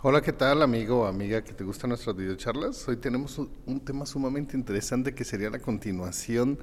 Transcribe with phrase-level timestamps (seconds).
[0.00, 2.86] Hola, ¿qué tal amigo o amiga que te gustan nuestras videocharlas?
[2.86, 6.56] Hoy tenemos un, un tema sumamente interesante que sería la continuación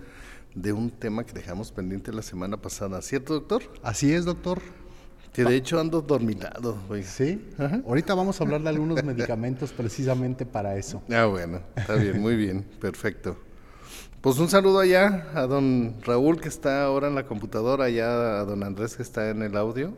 [0.54, 3.64] de un tema que dejamos pendiente la semana pasada, ¿cierto doctor?
[3.84, 4.62] Así es, doctor.
[5.34, 6.78] Que de hecho ando dormilado.
[6.88, 7.04] güey.
[7.04, 7.46] Sí.
[7.86, 11.04] Ahorita vamos a hablar de algunos medicamentos precisamente para eso.
[11.12, 13.38] Ah, bueno, está bien, muy bien, perfecto.
[14.22, 18.46] Pues un saludo allá a don Raúl que está ahora en la computadora, allá a
[18.46, 19.94] don Andrés que está en el audio.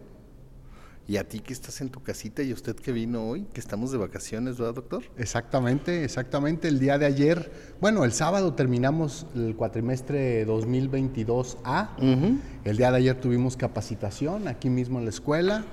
[1.09, 3.61] Y a ti que estás en tu casita y a usted que vino hoy, que
[3.61, 5.03] estamos de vacaciones, ¿verdad, doctor?
[5.17, 6.67] Exactamente, exactamente.
[6.67, 12.39] El día de ayer, bueno, el sábado terminamos el cuatrimestre 2022A.
[12.65, 15.65] El día de ayer tuvimos capacitación aquí mismo en la escuela,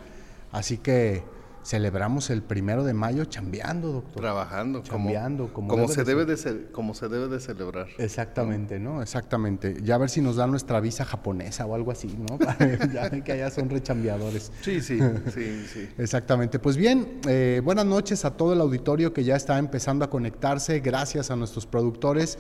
[0.53, 1.25] así que
[1.65, 4.21] celebramos el primero de mayo chambeando, doctor.
[4.23, 7.41] Trabajando, Chambeando, como, como como debe se de debe de ce- como se debe de
[7.41, 7.87] celebrar.
[7.99, 9.01] Exactamente, ¿no?
[9.01, 9.79] Exactamente.
[9.83, 12.39] Ya a ver si nos dan nuestra visa japonesa o algo así, ¿no?
[12.93, 14.53] ya que allá son rechambeadores.
[14.61, 14.99] Sí, sí,
[15.33, 15.89] sí, sí.
[15.99, 16.59] Exactamente.
[16.59, 20.81] Pues bien, eh, buenas noches a todo el auditorio que ya está empezando a conectarse.
[20.81, 22.39] Gracias a nuestros productores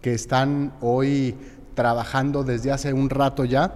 [0.00, 1.34] que están hoy
[1.74, 3.74] trabajando desde hace un rato ya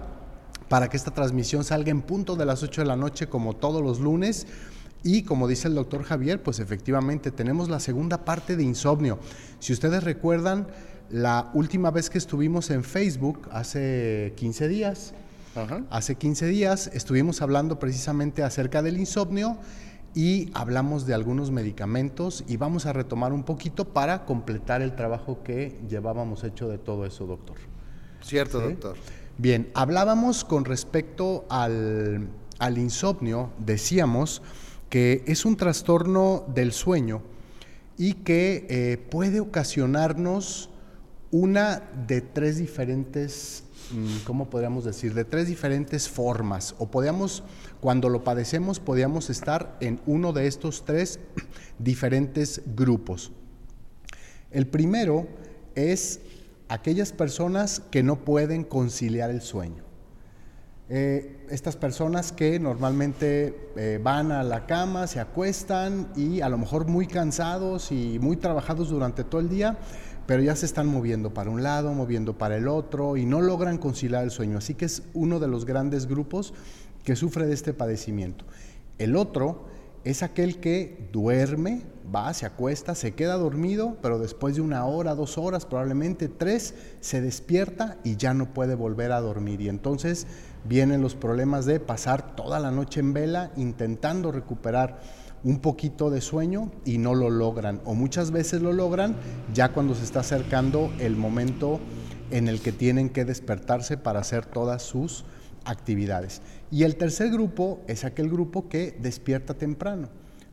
[0.69, 3.81] para que esta transmisión salga en punto de las 8 de la noche como todos
[3.83, 4.47] los lunes.
[5.05, 9.19] Y como dice el doctor Javier, pues efectivamente tenemos la segunda parte de insomnio.
[9.59, 10.65] Si ustedes recuerdan,
[11.11, 15.13] la última vez que estuvimos en Facebook, hace 15 días,
[15.55, 15.83] Ajá.
[15.89, 19.57] Hace 15 días estuvimos hablando precisamente acerca del insomnio
[20.13, 25.43] y hablamos de algunos medicamentos y vamos a retomar un poquito para completar el trabajo
[25.43, 27.55] que llevábamos hecho de todo eso, doctor.
[28.21, 28.67] Cierto, Sí.
[28.69, 28.97] doctor.
[29.37, 32.27] Bien, hablábamos con respecto al,
[32.59, 34.41] al insomnio, decíamos
[34.95, 37.21] que es un trastorno del sueño
[37.97, 40.69] y que eh, puede ocasionarnos
[41.31, 45.13] una de tres diferentes, mm, ¿cómo podríamos decir?
[45.13, 46.75] De tres diferentes formas.
[46.77, 47.43] O podíamos,
[47.81, 51.19] cuando lo padecemos, podíamos estar en uno de estos tres
[51.77, 53.33] diferentes grupos.
[54.49, 55.27] El primero
[55.75, 56.21] es
[56.69, 59.84] aquellas personas que no pueden conciliar el sueño.
[60.87, 66.59] Eh, estas personas que normalmente eh, van a la cama, se acuestan y a lo
[66.59, 69.77] mejor muy cansados y muy trabajados durante todo el día,
[70.27, 73.79] pero ya se están moviendo para un lado, moviendo para el otro y no logran
[73.79, 74.59] conciliar el sueño.
[74.59, 76.53] Así que es uno de los grandes grupos
[77.03, 78.45] que sufre de este padecimiento.
[78.99, 79.65] El otro
[80.03, 81.81] es aquel que duerme,
[82.13, 86.75] va, se acuesta, se queda dormido, pero después de una hora, dos horas, probablemente tres,
[86.99, 89.61] se despierta y ya no puede volver a dormir.
[89.61, 90.27] Y entonces
[90.67, 94.99] vienen los problemas de pasar toda la noche en vela intentando recuperar
[95.43, 97.79] un poquito de sueño y no lo logran.
[97.85, 99.15] O muchas veces lo logran
[99.53, 101.79] ya cuando se está acercando el momento
[102.31, 105.23] en el que tienen que despertarse para hacer todas sus
[105.63, 106.41] actividades.
[106.71, 110.09] Y el tercer grupo es aquel grupo que despierta temprano,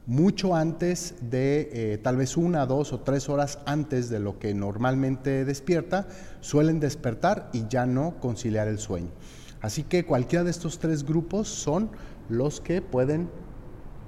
[0.07, 4.53] mucho antes de, eh, tal vez una, dos o tres horas antes de lo que
[4.53, 6.09] normalmente despierta,
[6.41, 9.11] suelen despertar y ya no conciliar el sueño.
[9.63, 11.91] Así que cualquiera de estos tres grupos son
[12.29, 13.31] los que pueden,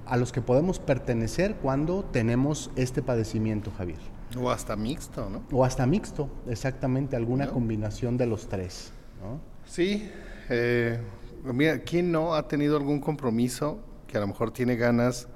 [0.05, 3.99] a los que podemos pertenecer cuando tenemos este padecimiento, Javier.
[4.37, 5.43] O hasta mixto, ¿no?
[5.51, 7.53] O hasta mixto, exactamente, alguna ¿No?
[7.53, 8.91] combinación de los tres.
[9.21, 9.39] ¿no?
[9.65, 10.09] Sí.
[10.49, 10.99] eh,
[11.45, 15.29] mira, ¿quién no ha tenido algún compromiso que a lo mejor tiene ganas,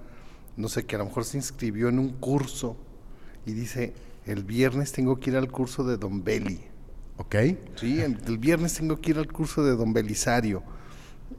[0.58, 2.76] no sé, que a lo mejor se inscribió en un curso
[3.46, 3.94] y dice,
[4.26, 6.60] el viernes tengo que ir al curso de Don Beli?
[7.20, 7.36] ¿Ok?
[7.76, 10.64] Sí, el, el viernes tengo que ir al curso de Don Belisario.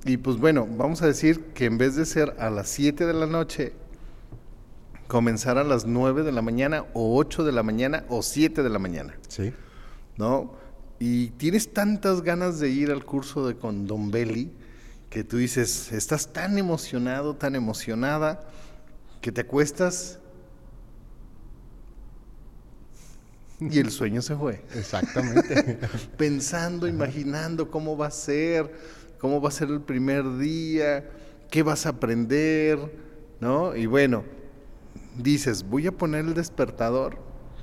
[0.05, 3.15] Y pues bueno, vamos a decir que en vez de ser a las 7 de
[3.15, 3.73] la noche,
[5.09, 8.69] comenzar a las 9 de la mañana o 8 de la mañana o 7 de
[8.71, 9.53] la mañana, Sí.
[10.17, 10.53] ¿no?
[11.01, 14.53] Y tienes tantas ganas de ir al curso de con Don Beli
[15.09, 18.47] que tú dices, estás tan emocionado, tan emocionada,
[19.21, 20.20] que te acuestas
[23.60, 25.78] y el sueño se fue Exactamente.
[26.16, 28.72] pensando, imaginando cómo va a ser,
[29.18, 31.09] cómo va a ser el primer día,
[31.51, 32.78] qué vas a aprender,
[33.41, 33.77] ¿no?
[33.77, 34.24] Y bueno,
[35.16, 37.18] dices, voy a poner el despertador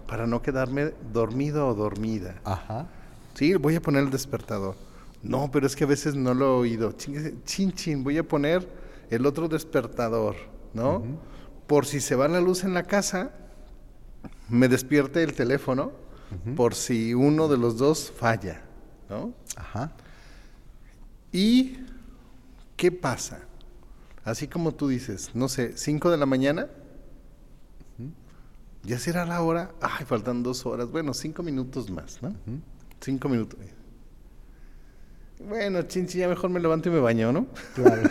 [0.07, 2.35] para no quedarme dormido o dormida.
[2.43, 2.87] Ajá.
[3.33, 4.75] Sí, voy a poner el despertador.
[5.23, 6.91] No, pero es que a veces no lo he oído.
[6.93, 8.67] Chin, chin, chin, voy a poner
[9.09, 10.35] el otro despertador,
[10.73, 11.03] ¿no?
[11.65, 13.31] Por si se va la luz en la casa,
[14.49, 15.91] me despierte el teléfono,
[16.55, 18.61] por si uno de los dos falla,
[19.09, 19.33] ¿no?
[19.55, 19.93] Ajá.
[21.31, 21.77] ¿Y
[22.75, 23.39] qué pasa?
[24.25, 26.67] Así como tú dices, no sé, 5 de la mañana,
[28.83, 32.33] ya será la hora, ay, faltan dos horas, bueno, cinco minutos más, ¿no?
[33.01, 33.59] Cinco minutos.
[35.39, 37.47] Bueno, chinchi, ya mejor me levanto y me baño, ¿no?
[37.75, 38.01] Claro.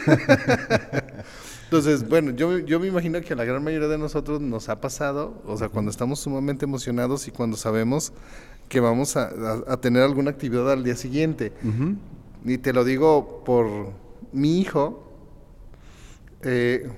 [1.66, 4.80] Entonces, bueno, yo, yo me imagino que a la gran mayoría de nosotros nos ha
[4.80, 8.12] pasado, o sea, cuando estamos sumamente emocionados y cuando sabemos
[8.68, 11.52] que vamos a, a- a tener alguna actividad al día siguiente.
[12.44, 13.66] Y te lo digo por
[14.32, 15.02] mi hijo.
[16.42, 16.88] eh,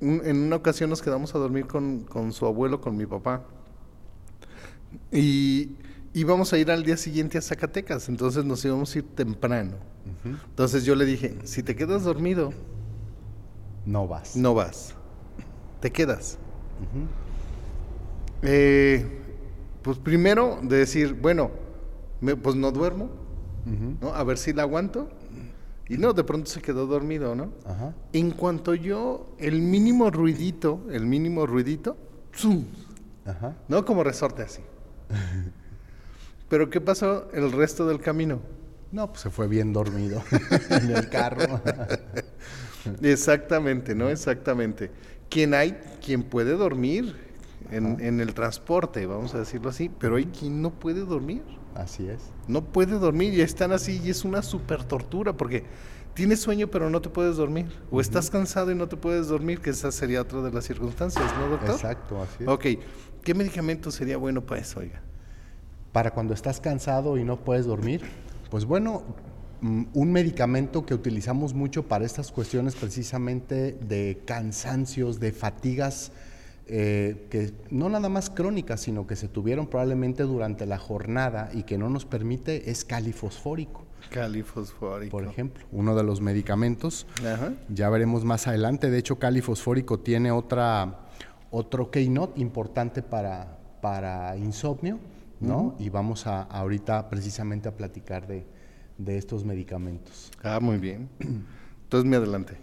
[0.00, 3.42] un- en una ocasión nos quedamos a dormir con, con su abuelo, con mi papá.
[5.10, 5.70] Y
[6.14, 9.72] íbamos a ir al día siguiente a Zacatecas, entonces nos íbamos a ir temprano.
[10.50, 12.52] Entonces yo le dije, si te quedas dormido,
[13.86, 14.36] No vas.
[14.36, 14.94] no vas.
[15.80, 16.38] Te quedas.
[18.42, 19.04] Eh,
[19.82, 21.50] pues primero de decir, bueno,
[22.20, 23.10] me- pues no duermo.
[24.00, 24.12] ¿no?
[24.14, 25.08] A ver si la aguanto.
[25.88, 27.50] Y no, de pronto se quedó dormido, ¿no?
[27.66, 27.94] Ajá.
[28.12, 31.96] En cuanto yo, el mínimo ruidito, el mínimo ruidito,
[32.34, 32.64] ¡zum!
[33.26, 33.56] Ajá.
[33.68, 33.84] ¿no?
[33.84, 34.62] Como resorte así.
[36.48, 38.40] Pero ¿qué pasó el resto del camino?
[38.90, 40.22] No, pues se fue bien dormido
[40.70, 41.60] en el carro.
[43.02, 44.08] Exactamente, ¿no?
[44.08, 44.90] Exactamente.
[45.28, 47.14] Quien hay, quien puede dormir
[47.70, 51.42] en, en el transporte, vamos a decirlo así, pero hay quien no puede dormir.
[51.74, 52.22] Así es.
[52.48, 55.64] No puede dormir y están así y es una super tortura porque
[56.14, 57.66] tienes sueño pero no te puedes dormir.
[57.90, 61.24] O estás cansado y no te puedes dormir, que esa sería otra de las circunstancias,
[61.38, 61.70] ¿no, doctor?
[61.70, 62.48] Exacto, así es.
[62.48, 62.66] Ok,
[63.22, 65.00] ¿qué medicamento sería bueno para eso, oiga?
[65.92, 68.02] Para cuando estás cansado y no puedes dormir,
[68.50, 69.02] pues bueno,
[69.62, 76.10] un medicamento que utilizamos mucho para estas cuestiones precisamente de cansancios, de fatigas,
[76.66, 81.62] eh, que no nada más crónicas, sino que se tuvieron probablemente durante la jornada y
[81.62, 85.12] que no nos permite es califosfórico, Califosfórico.
[85.12, 87.06] por ejemplo, uno de los medicamentos.
[87.20, 87.52] Ajá.
[87.68, 88.90] Ya veremos más adelante.
[88.90, 91.06] De hecho, califosfórico tiene otra,
[91.52, 94.98] otro keynote importante para, para insomnio,
[95.38, 95.76] ¿no?
[95.78, 98.46] Y vamos a, ahorita precisamente a platicar de,
[98.98, 100.30] de estos medicamentos.
[100.42, 101.08] Ah, muy bien.
[101.84, 102.56] Entonces me adelante.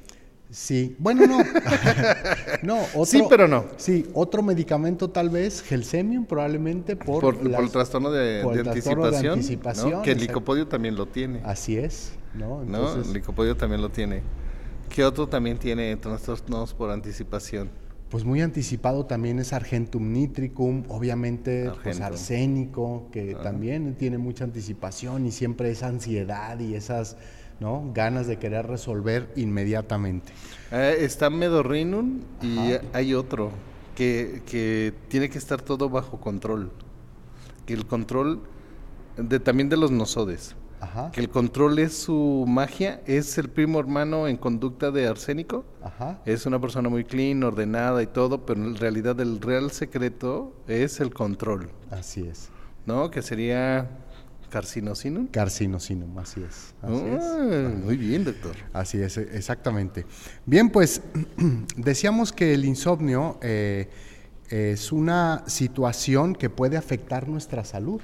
[0.51, 1.37] Sí, bueno, no.
[2.63, 3.65] no, otro, Sí, pero no.
[3.77, 8.69] Sí, otro medicamento tal vez, Gelsemium, probablemente por, Por, el trastorno de, por de de
[8.69, 9.33] anticipación, ¿no?
[9.33, 11.41] anticipación, que el licopodio también lo tiene.
[11.43, 12.63] Así es, ¿no?
[12.63, 12.95] ¿no?
[12.95, 14.23] El licopodio también lo tiene.
[14.89, 17.69] ¿Qué otro también tiene trastornos por anticipación?
[18.09, 22.03] Pues muy anticipado también es Argentum nitricum, obviamente pues Argentum.
[22.03, 27.17] arsénico, que también tiene mucha anticipación y siempre esa ansiedad y esas
[27.59, 27.91] ¿no?
[27.93, 30.31] ganas de querer resolver inmediatamente.
[30.71, 32.81] Eh, está Medorrinum y Ajá.
[32.93, 33.51] hay otro
[33.95, 36.71] que, que tiene que estar todo bajo control.
[37.67, 38.41] Que el control
[39.17, 40.55] de, también de los nosodes.
[40.81, 45.65] Ajá, Que el control es su magia, es el primo hermano en conducta de arsénico.
[45.83, 50.53] ajá, Es una persona muy clean, ordenada y todo, pero en realidad el real secreto
[50.67, 52.49] es el control, así es.
[52.85, 53.11] ¿no?
[53.11, 53.89] Que sería
[54.49, 55.27] carcinosinum.
[55.27, 56.73] Carcinosinum, así es.
[56.81, 57.75] Así es.
[57.83, 58.55] Muy bien, doctor.
[58.73, 60.05] Así es, exactamente.
[60.45, 61.01] Bien, pues
[61.75, 63.89] decíamos que el insomnio eh,
[64.49, 68.01] es una situación que puede afectar nuestra salud.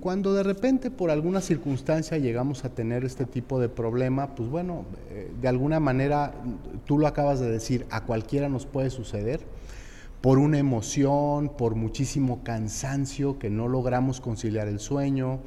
[0.00, 4.84] Cuando de repente por alguna circunstancia llegamos a tener este tipo de problema, pues bueno,
[5.10, 6.34] eh, de alguna manera,
[6.84, 9.40] tú lo acabas de decir, a cualquiera nos puede suceder
[10.20, 15.40] por una emoción, por muchísimo cansancio que no logramos conciliar el sueño,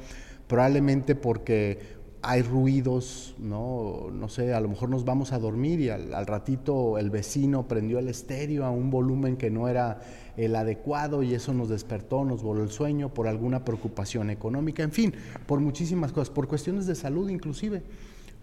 [0.46, 4.10] probablemente porque hay ruidos, ¿no?
[4.12, 7.98] No sé, a lo mejor nos vamos a dormir y al ratito el vecino prendió
[7.98, 10.00] el estéreo a un volumen que no era
[10.44, 14.92] el adecuado y eso nos despertó, nos voló el sueño por alguna preocupación económica, en
[14.92, 15.14] fin,
[15.46, 17.82] por muchísimas cosas, por cuestiones de salud inclusive.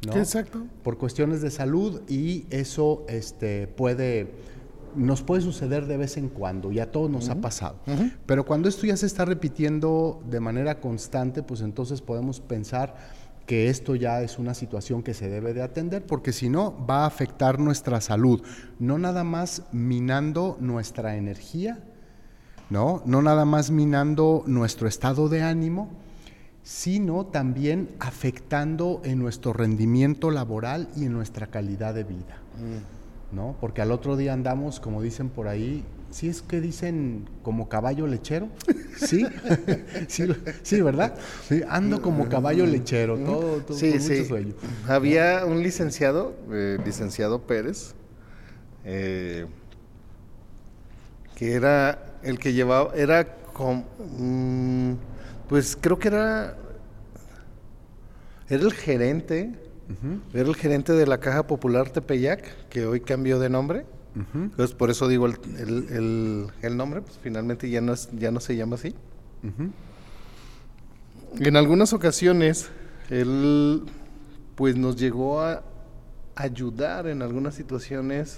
[0.06, 0.16] ¿no?
[0.16, 0.66] Exacto.
[0.84, 4.32] Por cuestiones de salud y eso este, puede,
[4.96, 7.78] nos puede suceder de vez en cuando y a todos nos ha pasado.
[8.28, 12.96] Pero cuando esto ya se está repitiendo de manera constante, pues entonces podemos pensar
[13.48, 17.04] que esto ya es una situación que se debe de atender, porque si no va
[17.04, 18.44] a afectar nuestra salud,
[18.78, 21.80] no nada más minando nuestra energía,
[22.70, 23.02] ¿no?
[23.06, 25.90] No nada más minando nuestro estado de ánimo,
[26.62, 32.42] sino también afectando en nuestro rendimiento laboral y en nuestra calidad de vida,
[33.32, 33.56] ¿no?
[33.62, 38.08] Porque al otro día andamos, como dicen por ahí, sí es que dicen como caballo
[38.08, 38.50] lechero,
[38.98, 39.26] sí,
[40.08, 40.28] sí,
[40.64, 41.16] sí, ¿verdad?
[41.48, 44.14] Sí, ando como caballo lechero, todo, todo Sí, con sí.
[44.14, 44.54] mucho sueño.
[44.88, 47.94] Había un licenciado, eh, licenciado Pérez,
[48.86, 49.46] eh,
[51.36, 53.86] que era el que llevaba, era con,
[54.18, 54.96] mm,
[55.50, 56.56] pues creo que era,
[58.50, 59.52] era el gerente,
[60.34, 63.86] era el gerente de la Caja Popular Tepeyac, que hoy cambió de nombre.
[64.20, 68.10] Ujú, Entonces, por eso digo el, el- el- el nombre, pues finalmente ya no, es,
[68.18, 68.96] ya no se llama así.
[71.40, 72.70] En algunas ocasiones,
[73.10, 73.84] él
[74.56, 75.64] pues nos llegó a,
[76.36, 78.38] ayudar en algunas situaciones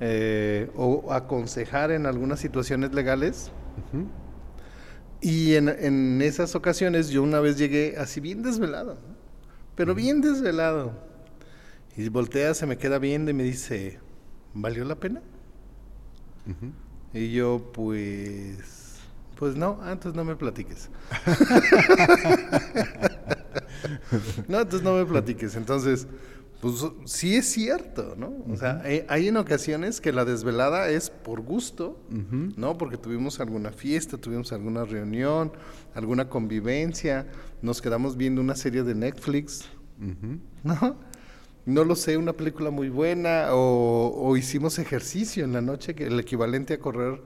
[0.00, 3.50] eh, o aconsejar en algunas situaciones legales.
[5.20, 8.98] Y en, en, esas ocasiones yo una vez llegué así bien desvelado,
[9.74, 10.92] pero bien desvelado.
[11.96, 13.98] Y voltea, se me queda viendo y me dice,
[14.56, 15.22] ¿valió la pena?
[17.12, 18.96] Y yo, pues,
[19.38, 20.90] pues no, entonces no me platiques.
[24.48, 25.56] no, entonces no me platiques.
[25.56, 26.06] Entonces,
[26.60, 28.32] pues sí es cierto, ¿no?
[28.50, 32.00] O sea, hay, en ocasiones que la desvelada es por gusto,
[32.56, 32.78] ¿no?
[32.78, 35.52] Porque tuvimos alguna fiesta, tuvimos alguna reunión,
[35.94, 37.26] alguna convivencia,
[37.60, 39.64] nos quedamos viendo una serie de Netflix,
[40.62, 40.96] ¿no?
[41.66, 46.18] No lo sé, una película muy buena o, hicimos ejercicio en la noche, que el
[46.20, 47.20] equivalente a correr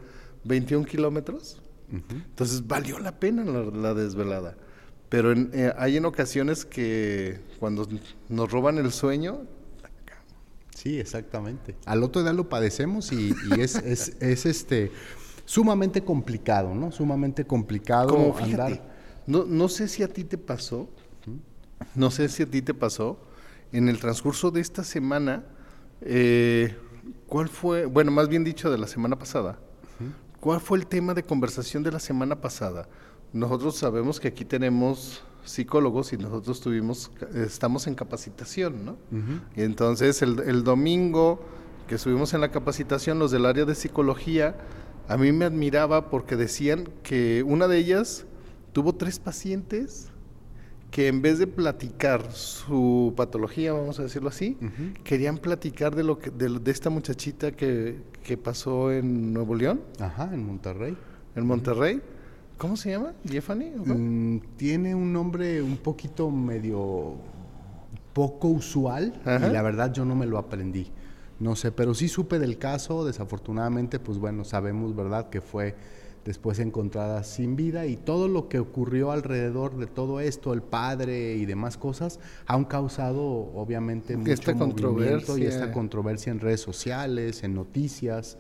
[0.45, 1.61] 21 kilómetros.
[1.93, 4.57] Entonces valió la pena la desvelada.
[5.11, 7.87] Pero eh, hay en ocasiones que cuando
[8.29, 9.43] nos roban el sueño...
[10.75, 11.77] Sí, exactamente.
[11.85, 14.91] Al otro día lo padecemos y, es, es, este
[15.45, 16.93] sumamente complicado, ¿no?
[16.93, 18.81] Sumamente complicado Como, andar.
[19.27, 20.89] No, no sé si a ti te pasó,
[21.95, 23.19] no sé si a ti te pasó,
[23.73, 25.45] en el transcurso de esta semana,
[26.01, 26.77] eh,
[27.27, 29.59] ¿cuál fue, bueno, más bien dicho de la semana pasada,
[30.41, 32.89] ¿cuál fue el tema de conversación de la semana pasada?
[33.33, 38.97] nosotros sabemos que aquí tenemos psicólogos y nosotros tuvimos, estamos en capacitación, ¿no?
[39.57, 41.41] Y entonces el, domingo
[41.89, 44.57] que estuvimos en la capacitación, los del área de psicología,
[45.09, 48.27] a mí me admiraba porque decían que una de ellas
[48.73, 50.10] tuvo tres pacientes
[50.91, 54.57] que en vez de platicar su patología, vamos a decirlo así,
[55.05, 59.81] querían platicar de lo que de, de esta muchachita que, que, pasó en Nuevo León.
[60.01, 60.97] Ajá, en Monterrey.
[61.37, 62.01] En Monterrey.
[62.59, 63.13] ¿Cómo se llama?
[63.25, 63.71] ¿Jeffany?
[63.71, 67.15] Mm, tiene un nombre un poquito medio
[68.13, 70.91] poco usual y la verdad yo no me lo aprendí.
[71.39, 73.07] No sé, pero sí supe del caso.
[73.07, 75.75] Desafortunadamente, pues bueno, sabemos, ¿verdad?, que fue
[76.25, 81.35] después encontrada sin vida y todo lo que ocurrió alrededor de todo esto, el padre
[81.35, 86.31] y demás cosas, han causado obviamente mucho esta movimiento y esta controversia.
[86.31, 88.37] en redes sociales, en noticias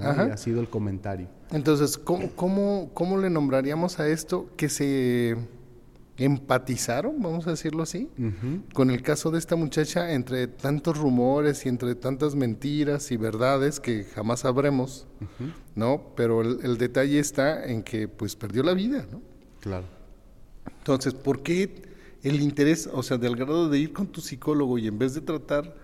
[0.00, 1.28] ha sido el comentario.
[1.50, 5.36] Entonces, ¿cómo, cómo, cómo le nombraríamos a esto que se
[6.24, 8.08] empatizaron, vamos a decirlo así,
[8.72, 13.80] con el caso de esta muchacha entre tantos rumores y entre tantas mentiras y verdades
[13.80, 15.06] que jamás sabremos,
[15.74, 16.12] ¿no?
[16.16, 19.20] Pero el, detalle está en que pues perdió la vida, ¿no?
[19.60, 19.86] Claro.
[20.78, 21.82] Entonces, ¿por qué
[22.22, 25.20] el interés, o sea, del grado de ir con tu psicólogo y en vez de
[25.20, 25.74] tratar,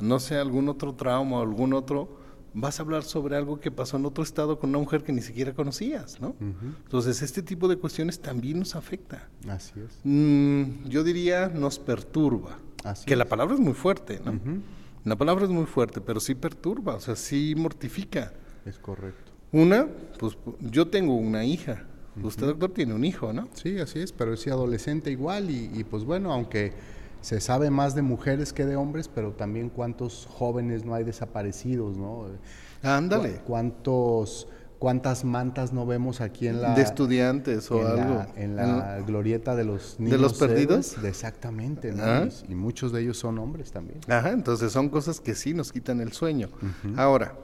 [0.00, 2.18] no sé, algún otro trauma o algún otro
[2.54, 5.22] vas a hablar sobre algo que pasó en otro estado con una mujer que ni
[5.22, 6.34] siquiera conocías, ¿no?
[6.84, 9.28] Entonces, este tipo de cuestiones también nos afecta.
[9.48, 10.00] Así es.
[10.04, 12.58] Mm, yo diría nos perturba.
[12.84, 14.38] Así que la palabra es muy fuerte, ¿no?
[15.04, 18.32] La palabra es muy fuerte, pero sí perturba, o sea, sí mortifica.
[18.66, 19.32] Es correcto.
[19.52, 19.86] Una,
[20.18, 21.84] pues yo tengo una hija.
[22.22, 23.48] Usted, doctor, tiene un hijo, ¿no?
[23.54, 26.72] Sí, así es, pero es adolescente igual y, y pues bueno, aunque
[27.20, 31.96] se sabe más de mujeres que de hombres, pero también cuántos jóvenes no hay desaparecidos,
[31.96, 32.26] ¿no?
[32.82, 33.40] Ándale.
[33.46, 34.48] ¿Cuántos,
[34.78, 36.74] cuántas mantas no vemos aquí en la...
[36.74, 38.24] De estudiantes o algo.
[38.36, 40.12] en la glorieta de los niños.
[40.12, 40.96] ¿De los perdidos?
[41.04, 42.28] exactamente, ¿no?
[42.48, 44.00] Y, muchos de ellos son hombres también.
[44.08, 46.48] Ajá, entonces son cosas que sí nos quitan el sueño.
[46.96, 47.34] Ahora,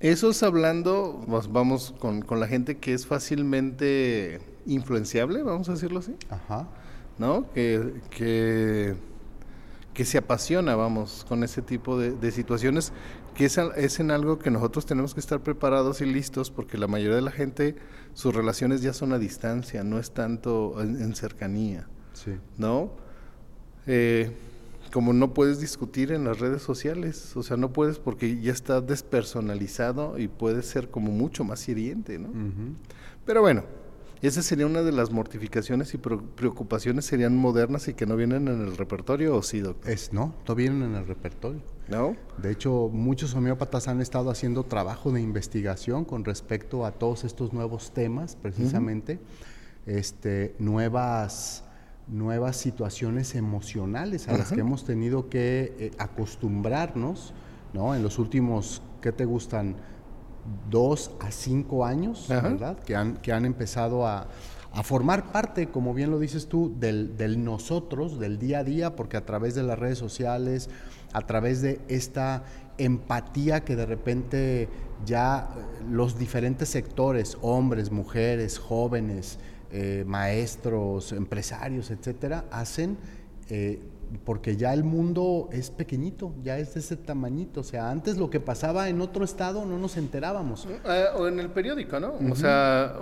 [0.00, 6.00] eso es hablando, vamos con, con la gente que es fácilmente influenciable, vamos a decirlo
[6.00, 6.16] así.
[6.28, 6.66] Ajá.
[7.20, 7.52] ¿No?
[7.52, 8.96] Que, que,
[10.04, 12.90] se apasiona, vamos, con ese tipo de, situaciones,
[13.34, 16.86] que es, es, en algo que nosotros tenemos que estar preparados y listos, porque la
[16.86, 17.76] mayoría de la gente,
[18.14, 21.86] sus relaciones ya son a distancia, no es tanto en, cercanía,
[22.56, 22.92] ¿no?
[23.86, 24.32] Eh,
[24.90, 28.80] como no puedes discutir en las redes sociales, o sea, no puedes porque ya está
[28.80, 32.30] despersonalizado y puede ser como mucho más hiriente, ¿no?
[33.26, 33.64] Pero bueno,
[34.26, 38.60] esa sería una de las mortificaciones y preocupaciones serían modernas y que no vienen en
[38.60, 39.90] el repertorio, ¿o sí, doctor?
[39.90, 41.62] Es, no, no vienen en el repertorio.
[41.88, 42.16] ¿No?
[42.38, 47.52] De hecho, muchos homeópatas han estado haciendo trabajo de investigación con respecto a todos estos
[47.52, 49.18] nuevos temas, precisamente,
[49.86, 51.64] este, nuevas,
[52.06, 57.32] nuevas situaciones emocionales a las que hemos tenido que eh, acostumbrarnos,
[57.72, 57.94] ¿no?
[57.94, 59.76] En los últimos, ¿qué te gustan?
[60.68, 62.78] Dos a cinco años, ¿verdad?
[62.78, 64.28] Que han, que han empezado a,
[64.84, 69.26] formar parte, como bien lo dices tú, del, nosotros, del día a día, porque a
[69.26, 70.70] través de las redes sociales,
[71.12, 72.44] a través de esta
[72.78, 74.68] empatía que de repente
[75.04, 79.38] ya eh, los diferentes sectores, hombres, mujeres, jóvenes,
[79.72, 82.96] eh, maestros, empresarios, etcétera, hacen,
[83.48, 83.80] eh,
[84.24, 87.60] porque ya el mundo es pequeñito, ya es de ese tamañito.
[87.60, 90.66] O sea, antes lo que pasaba en otro estado no nos enterábamos.
[90.66, 92.14] Eh, o en el periódico, ¿no?
[92.30, 92.96] O sea,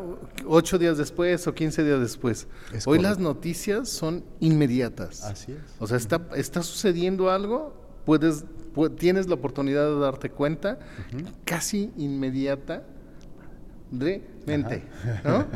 [0.46, 2.46] ocho días después o quince días después.
[2.72, 3.02] Es Hoy correcto.
[3.08, 5.24] las noticias son inmediatas.
[5.24, 5.58] Así es.
[5.78, 7.72] O sea, está, está sucediendo algo,
[8.04, 10.78] puedes, pu- tienes la oportunidad de darte cuenta
[11.44, 12.82] casi inmediata
[13.90, 14.82] mente,
[15.24, 15.46] ¿no?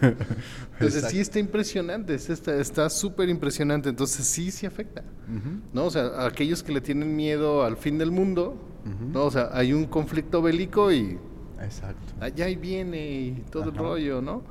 [0.74, 5.02] Entonces sí está impresionante, es- está súper impresionante, entonces sí, sí afecta,
[5.72, 5.86] ¿no?
[5.86, 8.56] O sea, aquellos que le tienen miedo al fin del mundo,
[9.12, 9.24] ¿no?
[9.24, 11.18] O sea, hay un conflicto bélico y
[11.62, 12.14] Exacto.
[12.20, 14.42] allá ahí viene y todo el rollo, ¿no?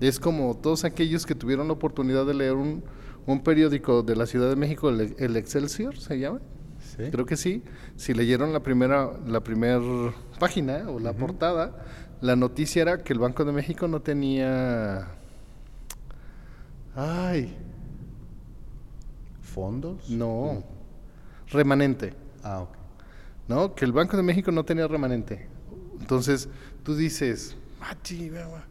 [0.00, 2.82] Es como todos aquellos que tuvieron la oportunidad de leer un,
[3.26, 6.40] un periódico de la Ciudad de México, el, el Excelsior, ¿se llama?
[6.96, 7.04] Sí.
[7.10, 7.62] Creo que sí.
[8.00, 9.78] Si leyeron la primera, la primera
[10.38, 11.84] página o la portada,
[12.22, 15.06] la noticia era que el Banco de México no tenía...
[16.96, 17.54] Ay,
[19.42, 20.08] ¿Fondos?
[20.08, 20.64] no.
[21.48, 22.14] Remanente.
[22.42, 22.70] Ah, ok.
[23.48, 23.74] ¿no?
[23.74, 25.46] Que el Banco de México no tenía remanente.
[26.00, 26.48] Entonces,
[26.82, 28.64] tú dices, "Ah, chi, va, va".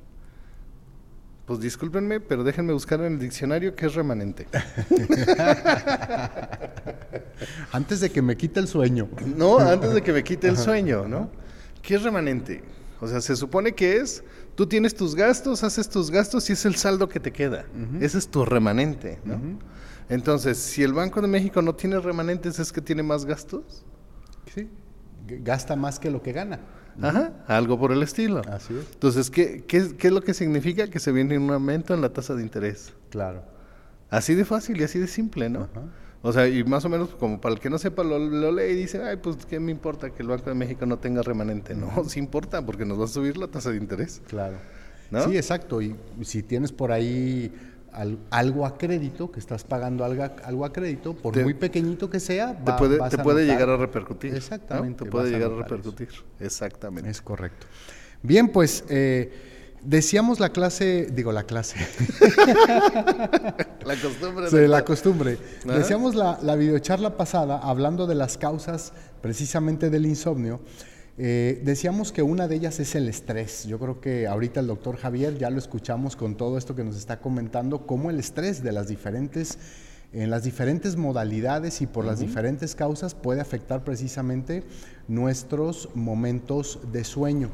[1.49, 4.45] Pues discúlpenme, pero déjenme buscar en el diccionario qué es remanente.
[7.71, 9.09] Antes de que me quite el sueño.
[9.35, 11.31] No, antes de que me quite el sueño, ¿no?
[11.81, 12.63] ¿Qué es remanente?
[13.01, 16.65] O sea, se supone que es, tú tienes tus gastos, haces tus gastos y es
[16.65, 17.65] el saldo que te queda.
[17.99, 19.41] Ese es tu remanente, ¿no?
[20.07, 23.83] Entonces, si el Banco de México no tiene remanentes, ¿es que tiene más gastos?
[24.53, 24.69] Sí.
[25.27, 26.59] Gasta más que lo que gana.
[27.01, 28.41] Ajá, algo por el estilo.
[28.51, 28.85] Así es.
[28.93, 30.87] Entonces, ¿qué, qué, es- qué es lo que significa?
[30.89, 32.93] Que se viene un aumento en la tasa de interés.
[33.09, 33.43] Claro.
[34.09, 35.61] Así de fácil y así de simple, ¿no?
[35.63, 35.81] Ajá.
[36.21, 38.71] O sea, y más o menos como para el que no sepa, lo, lo lee
[38.73, 41.73] y dice, ay, pues, ¿qué me importa que el Banco de México no tenga remanente?
[41.75, 44.21] No, sí importa, porque nos va a subir la tasa de interés.
[44.27, 44.57] Claro.
[45.11, 45.23] ¿No?
[45.23, 45.81] Sí, exacto.
[45.81, 47.51] Y si tienes por ahí
[47.93, 51.53] al- algo a crédito, que estás pagando algo, a- algo a crédito, por Te- muy
[51.53, 54.31] pequeñito que sea, Te va- puede, vas te puede llegar a repercutir.
[54.31, 54.37] ¿no?
[54.37, 55.63] Exactamente, Te puede a llegar a eso.
[55.63, 56.09] repercutir.
[56.39, 57.09] Exactamente.
[57.09, 57.67] Es correcto.
[58.21, 59.31] Bien, pues eh,
[59.83, 61.77] decíamos la clase, digo la clase,
[63.85, 65.37] La costumbre de la costumbre.
[65.65, 70.59] Decíamos la, la videocharla pasada, hablando de las causas precisamente del insomnio,
[71.21, 73.65] eh, decíamos que una de ellas es el estrés.
[73.65, 76.95] Yo creo que ahorita el doctor Javier ya lo escuchamos con todo esto que nos
[76.95, 79.57] está comentando, cómo el estrés de las diferentes,
[80.13, 84.63] en las diferentes modalidades y por las diferentes causas puede afectar precisamente
[85.09, 87.49] nuestros momentos de sueño.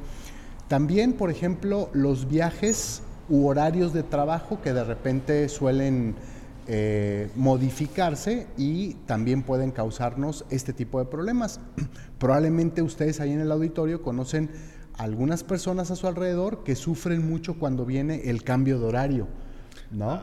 [0.67, 6.13] También, por ejemplo, los viajes u horarios de trabajo que de repente suelen
[6.67, 11.59] eh, modificarse y también pueden causarnos este tipo de problemas.
[12.17, 14.49] Probablemente ustedes ahí en el auditorio conocen
[14.97, 19.27] algunas personas a su alrededor que sufren mucho cuando viene el cambio de horario.
[19.91, 20.19] ¿No?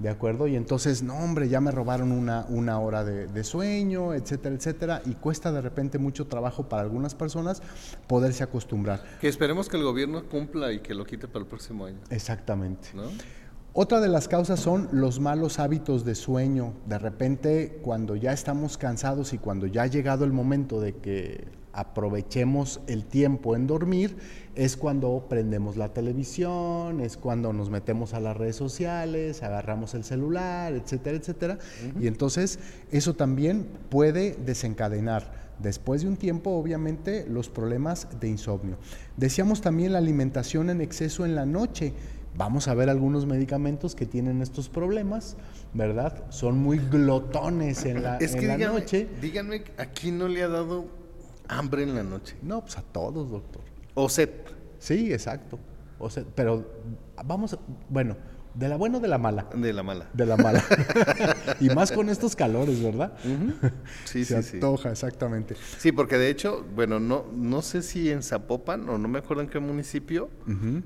[0.00, 0.48] ¿De acuerdo?
[0.48, 5.02] Y entonces, no, hombre, ya me robaron una, una hora de, de sueño, etcétera, etcétera.
[5.06, 7.62] Y cuesta de repente mucho trabajo para algunas personas
[8.08, 9.02] poderse acostumbrar.
[9.20, 12.00] Que esperemos que el gobierno cumpla y que lo quite para el próximo año.
[12.10, 12.88] Exactamente.
[12.92, 13.04] ¿no?
[13.76, 16.74] Otra de las causas son los malos hábitos de sueño.
[16.86, 21.48] De repente, cuando ya estamos cansados y cuando ya ha llegado el momento de que
[21.72, 24.16] aprovechemos el tiempo en dormir,
[24.54, 30.04] es cuando prendemos la televisión, es cuando nos metemos a las redes sociales, agarramos el
[30.04, 31.58] celular, etcétera, etcétera.
[32.00, 32.60] Y entonces
[32.92, 38.76] eso también puede desencadenar después de un tiempo, obviamente, los problemas de insomnio.
[39.16, 41.92] Decíamos también la alimentación en exceso en la noche.
[42.36, 45.36] Vamos a ver algunos medicamentos que tienen estos problemas,
[45.72, 46.24] ¿verdad?
[46.30, 49.08] Son muy glotones en la, Es en que la díganme, noche.
[49.20, 50.86] díganme, ¿a quién no le ha dado
[51.46, 52.36] hambre en la noche?
[52.42, 53.62] No, pues a todos, doctor.
[53.94, 54.30] O sed.
[54.80, 55.58] Sí, exacto.
[56.00, 56.66] O sea, pero
[57.24, 58.16] vamos, a- bueno,
[58.54, 59.46] de la buena o de la mala.
[59.54, 60.06] De la mala.
[60.12, 60.62] De la mala.
[61.60, 63.12] y más con estos calores, ¿verdad?
[64.04, 64.56] Sí, Se sí, sí.
[64.56, 65.56] antoja, exactamente.
[65.78, 69.42] Sí, porque de hecho, bueno, no, no sé si en Zapopan o no me acuerdo
[69.42, 70.30] en qué municipio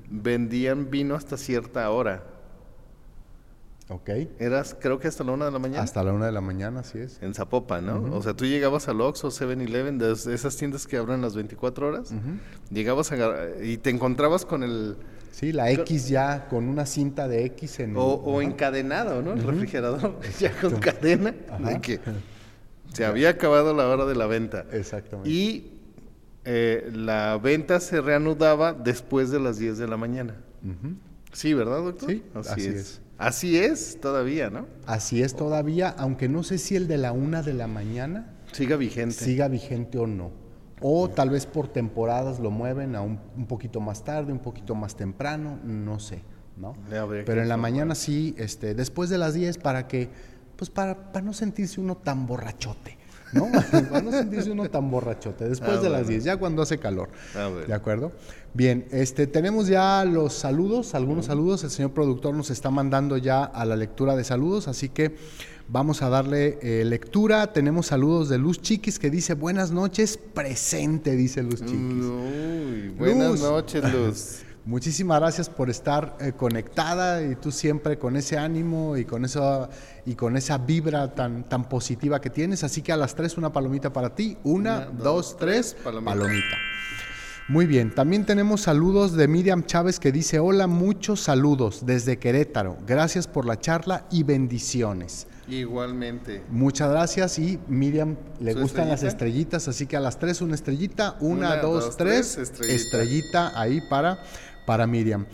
[0.09, 2.23] vendían vino hasta cierta hora.
[3.91, 4.09] Ok.
[4.37, 5.81] Eras, creo que hasta la una de la mañana.
[5.83, 7.19] Hasta la una de la mañana, así es.
[7.23, 8.15] En Zapopan, ¿no?
[8.15, 11.87] O sea, tú llegabas al Oxxo, 7-Eleven, de es- esas tiendas que abren las 24
[11.87, 12.13] horas,
[12.69, 13.17] llegabas a
[13.63, 14.95] y te encontrabas con el...
[15.31, 17.95] Sí, la X ya con una cinta de X en...
[17.95, 19.33] O, o encadenado, ¿no?
[19.33, 21.99] El refrigerador, ya con cadena, de que
[22.93, 24.65] se había acabado la hora de la venta.
[24.71, 25.29] Exactamente.
[25.29, 25.79] Y
[26.45, 30.35] eh, la venta se reanudaba después de las 10 de la mañana.
[31.31, 32.09] Sí, ¿verdad, doctor?
[32.09, 33.01] Sí, así es.
[33.17, 34.65] Así es todavía, ¿no?
[34.85, 38.77] Así es todavía, aunque no sé si el de la una de la mañana Siga
[38.77, 39.13] vigente.
[39.13, 40.31] siga vigente o no.
[40.81, 44.75] O tal vez por temporadas lo mueven a un, un poquito más tarde, un poquito
[44.75, 46.21] más temprano, no sé,
[46.57, 46.73] ¿no?
[47.25, 50.09] Pero en la mañana sí, este, después de las 10 para que
[50.55, 52.98] pues para, para no sentirse uno tan borrachote.
[53.33, 53.47] ¿No?
[53.89, 56.09] Para no sentirse uno tan borrachote después Ah, de las bueno.
[56.09, 57.09] 10, ya cuando hace calor.
[57.35, 57.67] Ah, bueno.
[57.67, 58.11] ¿De acuerdo?
[58.53, 61.63] Bien, este, tenemos ya los saludos, algunos saludos.
[61.63, 65.15] El señor productor nos está mandando ya a la lectura de saludos, así que
[65.67, 67.53] vamos a darle eh, lectura.
[67.53, 71.73] Tenemos saludos de Luz Chiquis que dice buenas noches, presente, dice Luz Chiquis.
[71.75, 73.41] Uy, buenas Luz.
[73.41, 74.39] noches, Luz.
[74.69, 79.67] Muchísimas gracias por estar eh, conectada y tú siempre con ese ánimo y con esa
[80.05, 82.63] y con esa vibra tan, tan positiva que tienes.
[82.63, 84.37] Así que a las tres una palomita para ti.
[84.43, 86.11] Una, Una, dos, dos, tres, tres, palomita.
[86.11, 86.57] palomita.
[87.47, 92.77] Muy bien, también tenemos saludos de Miriam Chávez que dice, hola, muchos saludos desde Querétaro.
[92.85, 95.25] Gracias por la charla y bendiciones.
[95.47, 96.43] Igualmente.
[96.51, 99.07] Muchas gracias y Miriam le ¿Su gustan las estrellita?
[99.57, 102.75] estrellitas, así que a las tres una estrellita, una, Una, dos, dos, tres, tres, estrellita.
[102.83, 104.19] estrellita ahí para,
[104.69, 105.25] para Miriam.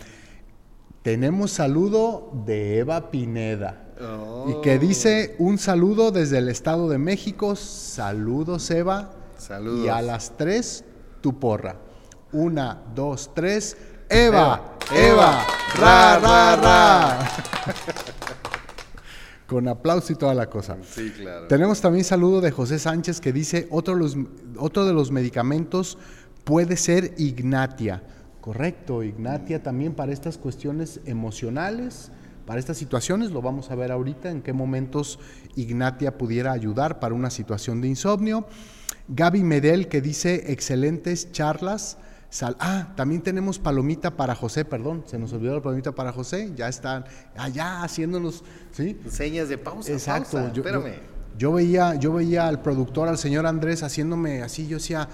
[1.02, 3.90] Tenemos saludo de Eva Pineda.
[4.00, 4.46] Oh.
[4.50, 7.58] Y que dice un saludo desde el Estado de México.
[7.58, 9.12] Saludos, Eva.
[9.38, 9.86] Saludos.
[9.86, 10.86] Y a las tres,
[11.20, 11.76] tu porra.
[12.32, 13.76] Una, dos, tres.
[14.08, 15.46] Eva, Eva,
[15.82, 17.30] ra, ra, ra.
[19.48, 20.78] Con aplauso y toda la cosa.
[20.90, 21.48] Sí, claro.
[21.48, 24.16] Tenemos también saludo de José Sánchez que dice, otro, de los-
[24.58, 25.98] otro de los medicamentos
[26.46, 28.02] puede ser Ignatia.
[28.46, 32.12] Correcto, Ignatia también para estas cuestiones emocionales,
[32.46, 35.18] para estas situaciones, lo vamos a ver ahorita en qué momentos
[35.56, 38.46] Ignatia pudiera ayudar para una situación de insomnio.
[39.08, 41.98] Gaby Medel que dice, excelentes charlas.
[42.30, 46.52] Sal- ah, también tenemos palomita para José, perdón, se nos olvidó la palomita para José,
[46.56, 47.06] ya están
[47.36, 48.96] allá haciéndonos, ¿sí?
[49.10, 49.92] Señas de pausa.
[49.92, 50.38] Exacto.
[50.38, 51.00] pausa, yo, yo- espérame.
[51.36, 54.68] yo veía, yo veía al productor, al señor Andrés, haciéndome así.
[54.68, 55.08] Yo decía,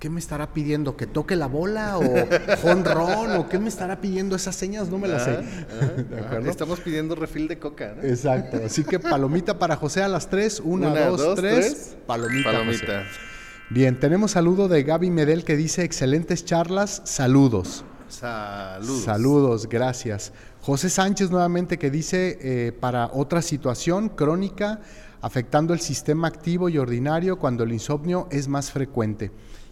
[0.00, 0.96] ¿qué me estará pidiendo?
[0.96, 2.02] ¿Que toque la bola o
[2.62, 3.36] jonrón?
[3.36, 4.34] ¿O qué me estará pidiendo?
[4.34, 5.30] Esas señas no me las sé.
[6.10, 6.50] ¿De Ajá, acuerdo?
[6.50, 8.02] Estamos pidiendo refil de coca, ¿no?
[8.02, 8.60] Exacto.
[8.64, 10.60] Así que palomita para José a las tres.
[10.64, 11.96] Una, dos, tres.
[12.06, 12.50] Palomita.
[12.50, 13.04] Palomita.
[13.04, 13.20] José.
[13.68, 17.84] Bien, tenemos saludo de Gaby Medel que dice excelentes charlas, saludos.
[18.08, 19.04] Saludos.
[19.04, 20.32] Saludos, gracias.
[20.62, 24.80] José Sánchez nuevamente que dice eh, para otra situación crónica
[25.20, 29.30] afectando el sistema activo y ordinario cuando el insomnio es más frecuente.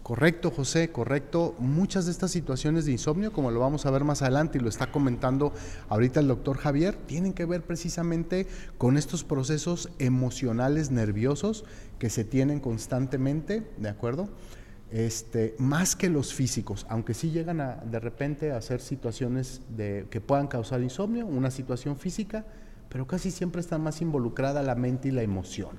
[0.08, 1.54] Correcto, José, correcto.
[1.58, 4.70] Muchas de estas situaciones de insomnio, como lo vamos a ver más adelante y lo
[4.70, 5.52] está comentando
[5.90, 8.46] ahorita el doctor Javier, tienen que ver precisamente
[8.78, 11.66] con estos procesos emocionales nerviosos
[11.98, 14.30] que se tienen constantemente, ¿de acuerdo?
[14.90, 20.06] Este, más que los físicos, aunque sí llegan a de repente a ser situaciones de,
[20.08, 22.46] que puedan causar insomnio, una situación física,
[22.88, 25.76] pero casi siempre está más involucrada la mente y la emoción.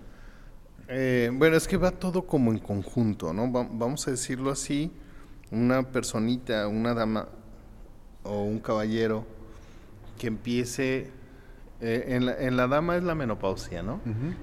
[0.92, 3.52] Eh, bueno, es que va todo como en conjunto, ¿no?
[3.52, 4.92] Va- vamos a decirlo así,
[5.52, 7.28] una personita, una dama
[8.24, 9.24] o un caballero
[10.18, 11.12] que empiece,
[11.80, 14.00] eh, en, la, en la dama es la menopausia, ¿no?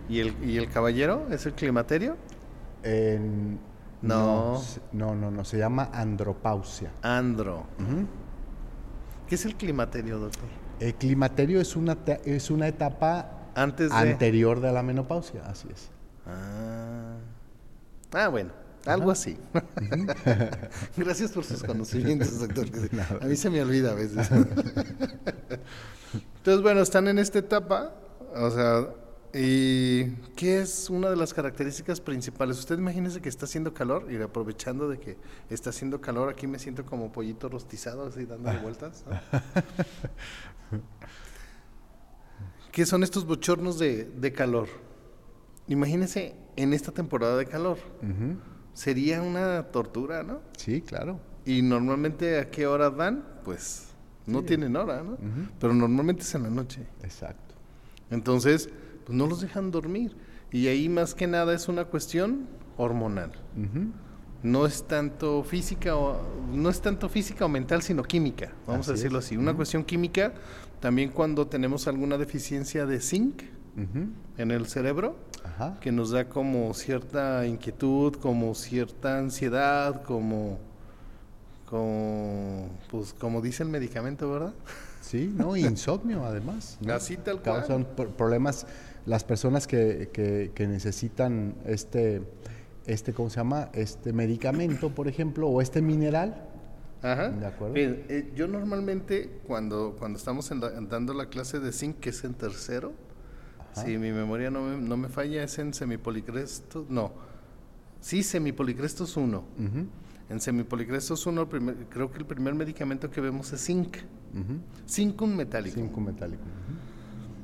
[0.08, 2.16] ¿Y, el, ¿Y el caballero es el climaterio?
[2.84, 3.58] En-
[4.02, 4.62] No.
[4.92, 6.92] no, no, no, se llama andropausia.
[7.02, 7.64] Andro.
[9.28, 10.44] ¿Qué es el climaterio, doctor?
[10.78, 13.96] El climaterio es una, es una etapa Antes de...
[13.96, 15.90] anterior de la menopausia, así es.
[16.26, 17.16] Ah,
[18.12, 18.52] Ah, bueno,
[18.86, 19.36] algo así.
[20.96, 22.66] Gracias por sus conocimientos, doctor.
[23.20, 24.30] A mí se me olvida a veces.
[26.36, 27.92] Entonces, bueno, están en esta etapa,
[28.34, 28.88] o sea,
[29.34, 32.58] ¿y qué es una de las características principales?
[32.58, 35.18] Usted imagínese que está haciendo calor y aprovechando de que
[35.50, 39.04] está haciendo calor, aquí me siento como pollito rostizado, así dándole vueltas.
[40.70, 40.80] ¿no?
[42.72, 44.68] ¿Qué son estos bochornos de, de calor?
[45.68, 47.78] Imagínese en esta temporada de calor.
[48.72, 50.40] Sería una tortura, ¿no?
[50.56, 51.20] Sí, claro.
[51.44, 53.88] Y normalmente a qué hora dan, pues
[54.26, 55.16] no tienen hora, ¿no?
[55.60, 56.86] Pero normalmente es en la noche.
[57.02, 57.54] Exacto.
[58.10, 58.68] Entonces,
[59.04, 60.16] pues no los dejan dormir.
[60.52, 63.32] Y ahí más que nada es una cuestión hormonal.
[64.42, 66.20] No es tanto física o
[66.52, 68.52] no es tanto física o mental, sino química.
[68.66, 69.26] Vamos a decirlo es.
[69.26, 69.36] así.
[69.36, 70.34] Una cuestión química,
[70.80, 73.42] también cuando tenemos alguna deficiencia de zinc
[74.38, 75.78] En el cerebro, Ajá.
[75.80, 80.58] que nos da como cierta inquietud, como cierta ansiedad, como,
[81.68, 84.54] como, pues como dice el medicamento, ¿verdad?
[85.00, 86.78] Sí, no, insomnio además.
[86.80, 86.94] ¿no?
[86.94, 87.86] Así tal cual.
[87.96, 88.66] Pro- problemas
[89.04, 92.22] las personas que, que- que necesitan este,
[92.86, 93.68] este, ¿cómo se llama?
[93.72, 96.48] Este medicamento, por ejemplo, o este mineral.
[97.02, 97.28] Ajá.
[97.30, 97.74] De acuerdo.
[97.76, 102.24] Eh, yo normalmente cuando, cuando estamos en la- dando la clase de zinc, que es
[102.24, 102.92] en tercero,
[103.84, 107.12] si mi memoria no me, no me falla, es en semipolicrestos, no,
[108.00, 109.38] sí, semipolicrestos 1.
[109.38, 109.86] Ujú,
[110.28, 111.48] En semipolicrestos 1,
[111.90, 113.96] creo que el primer medicamento que vemos es zinc,
[114.34, 114.58] ujú.
[114.88, 115.76] zinc un metálico.
[115.76, 116.42] Cinco metálico.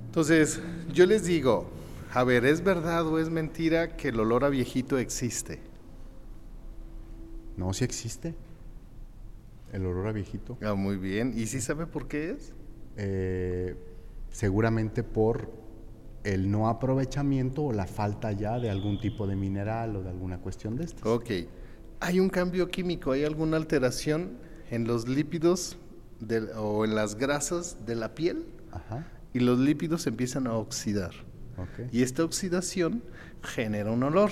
[0.07, 0.61] Entonces,
[0.93, 1.71] yo les digo,
[2.15, 5.61] A ver, ¿es verdad o es mentira que el olor a viejito existe?
[7.57, 8.35] No, sí existe.
[9.73, 10.59] El olor a viejito.
[10.63, 11.33] Ah, muy bien.
[11.35, 12.53] ¿Y sí sabe por qué es?
[12.99, 13.77] Eh,
[14.31, 15.51] seguramente por
[16.25, 20.39] el no aprovechamiento o la falta ya de algún tipo de mineral o de alguna
[20.39, 21.05] cuestión de estas.
[21.07, 21.31] Ok.
[22.01, 23.13] ¿Hay un cambio químico?
[23.13, 24.39] ¿Hay alguna alteración
[24.71, 25.79] en los lípidos
[26.57, 28.47] o en las grasas de la piel?
[28.71, 29.07] Ajá.
[29.33, 31.13] Y los lípidos empiezan a oxidar.
[31.57, 31.93] Ok.
[31.93, 33.03] Y esta oxidación
[33.43, 34.31] genera un olor,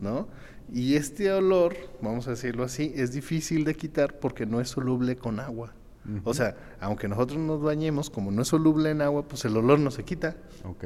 [0.00, 0.28] ¿no?
[0.72, 5.16] Y este olor, vamos a decirlo así, es difícil de quitar porque no es soluble
[5.16, 5.74] con agua.
[6.24, 9.78] O sea, aunque nosotros nos bañemos, como no es soluble en agua, pues el olor
[9.78, 10.36] no se quita.
[10.64, 10.84] Ok.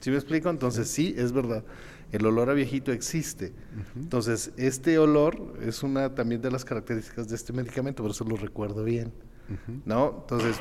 [0.00, 0.48] ¿Sí me explico?
[0.48, 1.64] Entonces sí, es verdad.
[2.12, 3.52] El olor a viejito existe.
[3.94, 8.36] Entonces, este olor es una también de las características de este medicamento, por eso lo
[8.36, 9.12] recuerdo bien.
[9.84, 10.18] ¿No?
[10.22, 10.56] Entonces,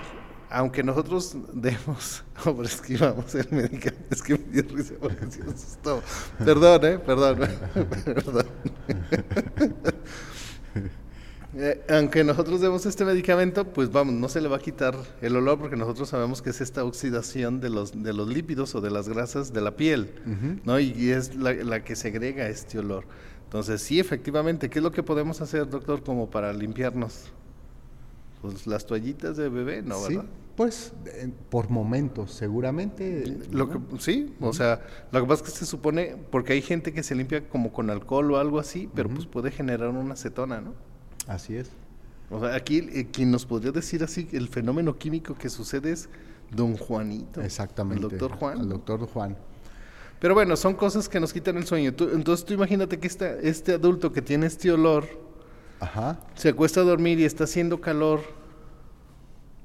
[0.50, 5.42] aunque nosotros demos, oh, que íbamos el medicamento, es que me dio risa porque se
[5.44, 6.02] asustó.
[6.44, 7.00] Perdón, ¿eh?
[7.00, 7.40] Perdón.
[8.06, 8.46] Perdón.
[11.62, 15.36] Eh, aunque nosotros demos este medicamento, pues vamos, no se le va a quitar el
[15.36, 18.90] olor porque nosotros sabemos que es esta oxidación de los, de los lípidos o de
[18.90, 20.10] las grasas de la piel,
[20.64, 20.80] ¿no?
[20.80, 23.04] Y, es la, la que segrega este olor.
[23.44, 27.26] Entonces, sí, efectivamente, ¿qué es lo que podemos hacer, doctor, como para limpiarnos?
[28.42, 29.96] Pues las toallitas de bebé, ¿no?
[29.98, 30.30] sí, ¿verdad?
[30.56, 33.38] pues eh, por momentos, seguramente.
[33.52, 33.88] Lo ¿no?
[33.90, 37.04] que, sí, o sea, lo que pasa es que se supone, porque hay gente que
[37.04, 40.74] se limpia como con alcohol o algo así, pero pues puede generar una acetona, ¿no?
[41.30, 41.70] Así es.
[42.32, 46.10] O sea, aquí eh, quien nos podría decir así, el fenómeno químico que sucede es
[46.52, 47.42] don Juanito.
[47.42, 48.04] Exactamente.
[48.04, 48.60] El doctor Juan.
[48.60, 49.38] El doctor Juan.
[50.20, 51.94] Pero bueno, son cosas que nos quitan el sueño.
[51.94, 55.08] Tú- entonces tú imagínate que esta- este adulto que tiene este olor,
[55.80, 56.20] Ajá.
[56.36, 58.22] se acuesta a dormir y está haciendo calor,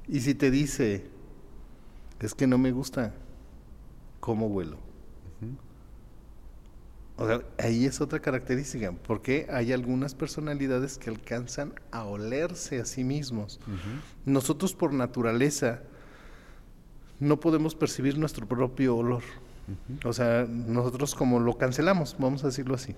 [0.07, 1.07] y si te dice,
[2.19, 3.13] es que no me gusta
[4.19, 4.77] cómo huelo.
[7.17, 12.85] O sea, ahí es otra característica, porque hay algunas personalidades que alcanzan a olerse a
[12.85, 13.59] sí mismos.
[14.25, 15.81] Nosotros por naturaleza
[17.19, 19.23] no podemos percibir nuestro propio olor.
[20.03, 22.95] O sea, nosotros como lo cancelamos, vamos a decirlo así.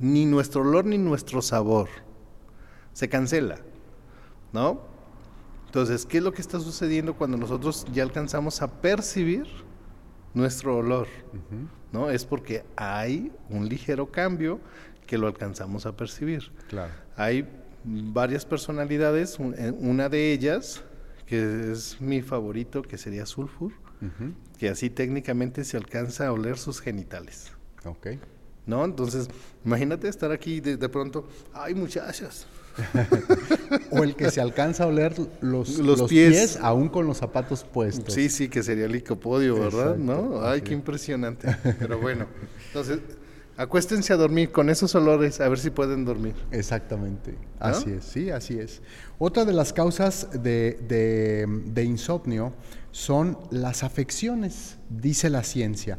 [0.00, 1.88] Ni nuestro olor ni nuestro sabor.
[2.92, 3.58] Se cancela,
[4.52, 4.80] ¿no?
[5.66, 9.46] Entonces, ¿qué es lo que está sucediendo cuando nosotros ya alcanzamos a percibir
[10.34, 11.06] nuestro olor?
[11.96, 12.10] ¿No?
[12.10, 14.60] Es porque hay un ligero cambio
[15.06, 16.52] que lo alcanzamos a percibir.
[16.68, 16.92] Claro.
[17.16, 17.48] Hay
[17.84, 20.82] varias personalidades, eh, una de ellas,
[21.24, 23.72] que es mi favorito, que sería Sulfur,
[24.58, 27.50] que así técnicamente se alcanza a oler sus genitales.
[27.86, 28.08] Ok.
[28.66, 28.84] ¿No?
[28.84, 29.30] Entonces,
[29.64, 32.46] imagínate estar aquí de, de pronto, ay muchachas,
[33.90, 36.30] O el que se alcanza a oler los, Los los pies.
[36.30, 36.58] pies.
[36.60, 38.12] aún con los zapatos puestos.
[38.14, 39.92] Sí, sí, que sería el licopodio, ¿verdad?
[39.98, 40.42] Exacto, ¿No?
[40.46, 40.72] Ay, qué es.
[40.74, 41.56] impresionante.
[41.78, 42.26] Pero bueno,
[42.68, 42.98] entonces,
[43.56, 46.34] acuéstense a dormir con esos olores, a ver si pueden dormir.
[46.50, 48.82] Exactamente, así es, sí, así es.
[49.18, 52.52] Otra de las causas de, de- de insomnio
[52.90, 55.98] son las afecciones, dice la ciencia.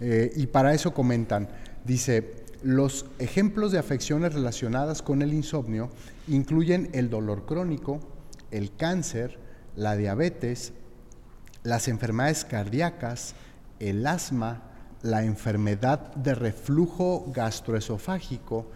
[0.00, 1.48] Eh, y para eso comentan,
[1.84, 5.90] dice, los ejemplos de afecciones relacionadas con el insomnio
[6.26, 8.00] incluyen el dolor crónico,
[8.50, 9.38] el cáncer,
[9.76, 10.72] la diabetes,
[11.62, 13.34] las enfermedades cardíacas,
[13.80, 14.62] el asma,
[15.02, 18.66] la enfermedad de reflujo gastroesofágico,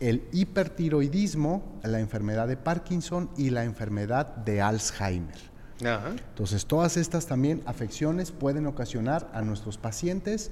[0.00, 5.52] el hipertiroidismo, la enfermedad de Parkinson y la enfermedad de Alzheimer.
[5.80, 6.10] Ajá.
[6.30, 10.50] Entonces, todas estas también afecciones pueden ocasionar a nuestros pacientes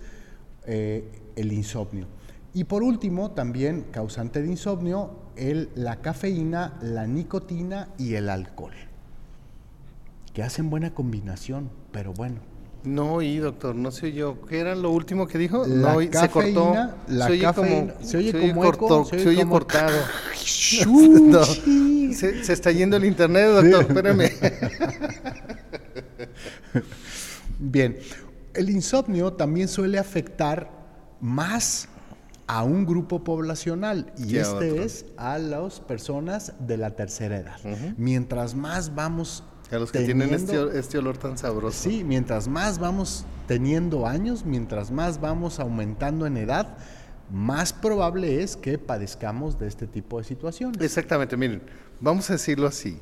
[0.66, 2.06] eh, el insomnio.
[2.54, 8.74] Y por último, también causante de insomnio, el, la cafeína, la nicotina y el alcohol,
[10.34, 12.40] que hacen buena combinación, pero bueno.
[12.84, 14.44] No oí, doctor, no se oyó.
[14.46, 15.64] ¿Qué era lo último que dijo?
[15.66, 16.72] La no oí, se cortó.
[16.72, 19.38] cafeína, la se oye cafeína, como, se oye como eco, cortó, se se oye oye
[19.42, 19.98] como- cortado.
[20.86, 24.30] No, se, se está yendo el internet, doctor, espérame.
[27.58, 27.98] Bien,
[28.54, 30.70] el insomnio también suele afectar
[31.20, 31.88] más
[32.46, 37.58] a un grupo poblacional y este es a las personas de la tercera edad.
[37.96, 41.78] Mientras más vamos A los que tienen teniendo- este, este olor tan sabroso.
[41.88, 46.76] Sí, mientras más vamos teniendo años, mientras más vamos aumentando en edad,
[47.30, 50.80] más probable es que padezcamos de este tipo de situaciones.
[50.82, 51.62] Exactamente, miren,
[52.00, 52.98] vamos a decirlo así.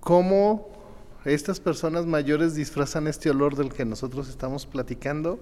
[0.00, 0.68] ¿Cómo
[1.24, 5.38] estas personas mayores disfrazan este olor del que nosotros estamos platicando?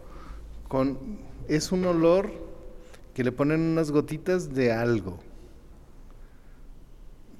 [0.68, 2.30] Con, es un olor
[3.14, 5.18] que le ponen unas gotitas de algo.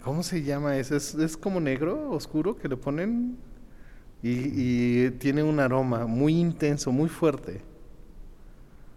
[0.03, 0.97] ¿Cómo se llama eso?
[0.97, 3.37] ¿Es, es como negro, oscuro, que le ponen
[4.23, 7.63] y, tiene un aroma muy intenso, muy fuerte.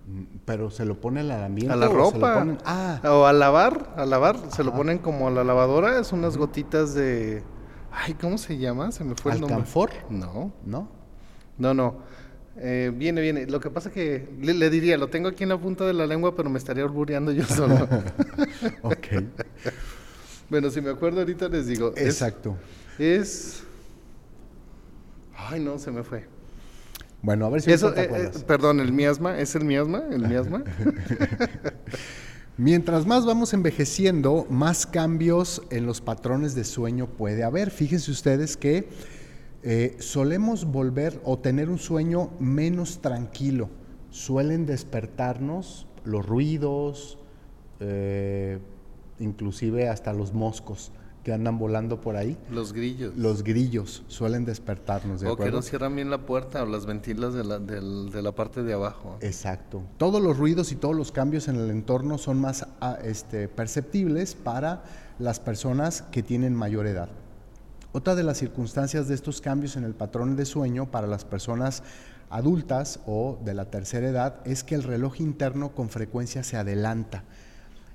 [0.07, 2.57] Mm, pero se lo pone al A la ropa.
[2.65, 2.99] Ah.
[3.03, 4.37] O a lavar, a lavar.
[4.51, 5.99] Se lo ponen como a la lavadora.
[5.99, 7.43] Es unas gotitas de.
[7.91, 8.91] Ay, ¿cómo se llama?
[8.91, 9.63] Se me fue el nombre.
[10.09, 10.51] No.
[10.65, 10.87] ¿No?
[11.57, 11.95] No, no.
[12.61, 13.45] Eh, viene, viene.
[13.45, 16.35] Lo que pasa que le, diría, lo tengo aquí en la punta de la lengua,
[16.35, 17.75] pero me estaría orbureando yo solo.
[18.81, 19.07] ok.
[20.49, 21.93] bueno, si me acuerdo ahorita les digo.
[21.95, 22.57] Exacto.
[22.97, 23.63] Es.
[25.35, 26.25] Ay, no, se me fue.
[27.21, 30.03] Bueno, a ver si Eso, eh, eh, perdón, el miasma, ¿es el miasma?
[30.09, 30.63] ¿El miasma?
[32.57, 37.71] Mientras más vamos envejeciendo, más cambios en los patrones de sueño puede haber.
[37.71, 38.89] Fíjense ustedes que
[39.63, 43.69] eh, solemos volver o tener un sueño menos tranquilo.
[44.09, 47.17] Suelen despertarnos los ruidos,
[47.79, 48.59] eh,
[49.19, 50.91] inclusive hasta los moscos
[51.23, 52.37] que andan volando por ahí.
[52.49, 53.15] Los grillos.
[53.17, 55.19] Los grillos suelen despertarnos.
[55.19, 58.31] ¿de o que no cierran bien la puerta o las ventilas de la, de la,
[58.31, 59.17] parte de abajo.
[59.19, 59.83] Exacto.
[59.97, 64.35] Todos los ruidos y todos los cambios en el entorno son más ah, este, perceptibles
[64.35, 64.83] para
[65.19, 67.09] las personas que tienen mayor edad.
[67.91, 71.83] Otra de las circunstancias de estos cambios en el patrón de sueño para las personas
[72.29, 77.23] adultas o de la tercera edad es que el reloj interno con frecuencia se adelanta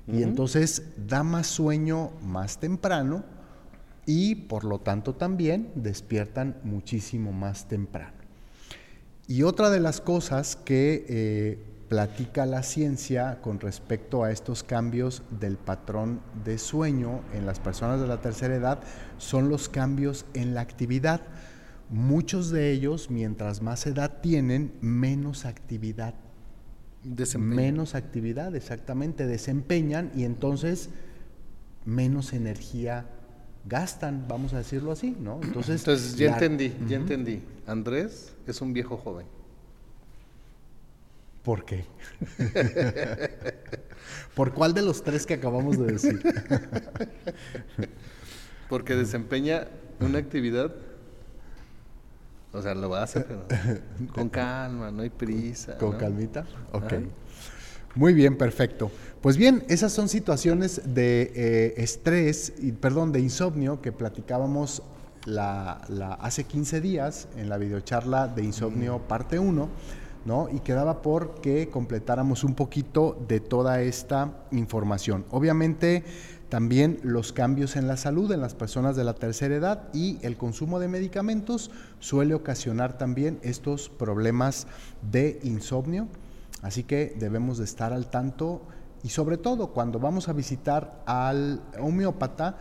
[0.06, 3.24] y entonces da más sueño más temprano
[4.04, 8.12] y por lo tanto también despiertan muchísimo más temprano.
[9.26, 15.22] Y otra de las cosas que eh, platica la ciencia con respecto a estos cambios
[15.30, 18.80] del patrón de sueño en las personas de la tercera edad
[19.18, 21.20] son los cambios en la actividad.
[21.90, 26.14] Muchos de ellos, mientras más edad tienen, menos actividad.
[27.38, 30.88] Menos actividad, exactamente, desempeñan y entonces
[31.84, 33.06] menos energía
[33.66, 35.40] gastan, vamos a decirlo así, ¿no?
[35.42, 37.42] Entonces, ya entendí, ya entendí.
[37.66, 39.26] Andrés es un viejo joven.
[41.44, 41.84] ¿Por qué?
[44.34, 46.22] ¿Por cuál de los tres que acabamos de decir?
[48.70, 49.68] Porque desempeña
[50.00, 50.72] una actividad,
[52.50, 53.44] o sea, lo hace, pero
[54.14, 55.76] con calma, no hay prisa.
[55.76, 56.46] ¿Con calmita?
[56.72, 56.94] Ok.
[57.94, 58.90] Muy bien, perfecto.
[59.20, 64.82] Pues bien, esas son situaciones de eh, estrés, y, perdón, de insomnio que platicábamos
[65.26, 65.74] la,
[66.20, 69.02] hace 15 días en la videocharla de insomnio mm.
[69.02, 69.68] parte 1
[70.50, 75.26] y quedaba por que completáramos un poquito de toda esta información.
[75.30, 76.02] Obviamente
[76.48, 80.38] también los cambios en la salud en las personas de la tercera edad y el
[80.38, 84.66] consumo de medicamentos suele ocasionar también estos problemas
[85.12, 86.08] de insomnio,
[86.62, 88.62] así que debemos de estar al tanto
[89.02, 92.56] y sobre todo cuando vamos a visitar al homeópata,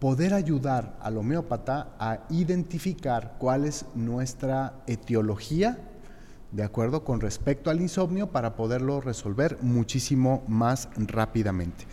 [0.00, 5.78] poder ayudar al homeópata a identificar cuál es nuestra etiología
[6.54, 7.04] ¿de acuerdo?
[7.04, 11.84] Con respecto al insomnio para poderlo resolver muchísimo más rápidamente.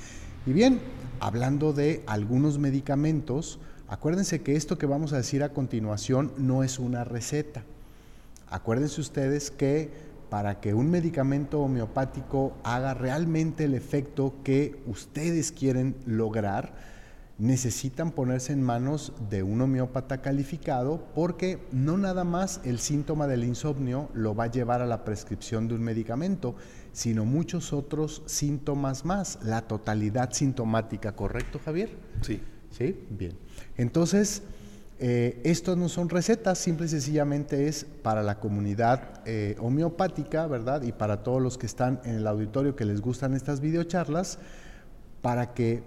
[0.45, 0.79] Y bien,
[1.19, 6.77] hablando de algunos medicamentos, acuérdense que esto que vamos a decir a continuación no es
[6.77, 7.63] una receta.
[8.49, 9.89] Acuérdense ustedes que
[10.29, 16.90] para que un medicamento homeopático haga realmente el efecto que ustedes quieren lograr,
[17.41, 23.43] necesitan ponerse en manos de un homeópata calificado porque no nada más el síntoma del
[23.43, 26.55] insomnio lo va a llevar a la prescripción de un medicamento,
[26.93, 31.89] sino muchos otros síntomas más, la totalidad sintomática, ¿correcto Javier?
[32.21, 32.41] Sí.
[32.69, 33.33] Sí, bien.
[33.75, 34.43] Entonces,
[34.99, 40.83] eh, estos no son recetas, simple y sencillamente es para la comunidad eh, homeopática, ¿verdad?
[40.83, 44.37] Y para todos los que están en el auditorio que les gustan estas videocharlas,
[45.21, 45.83] para que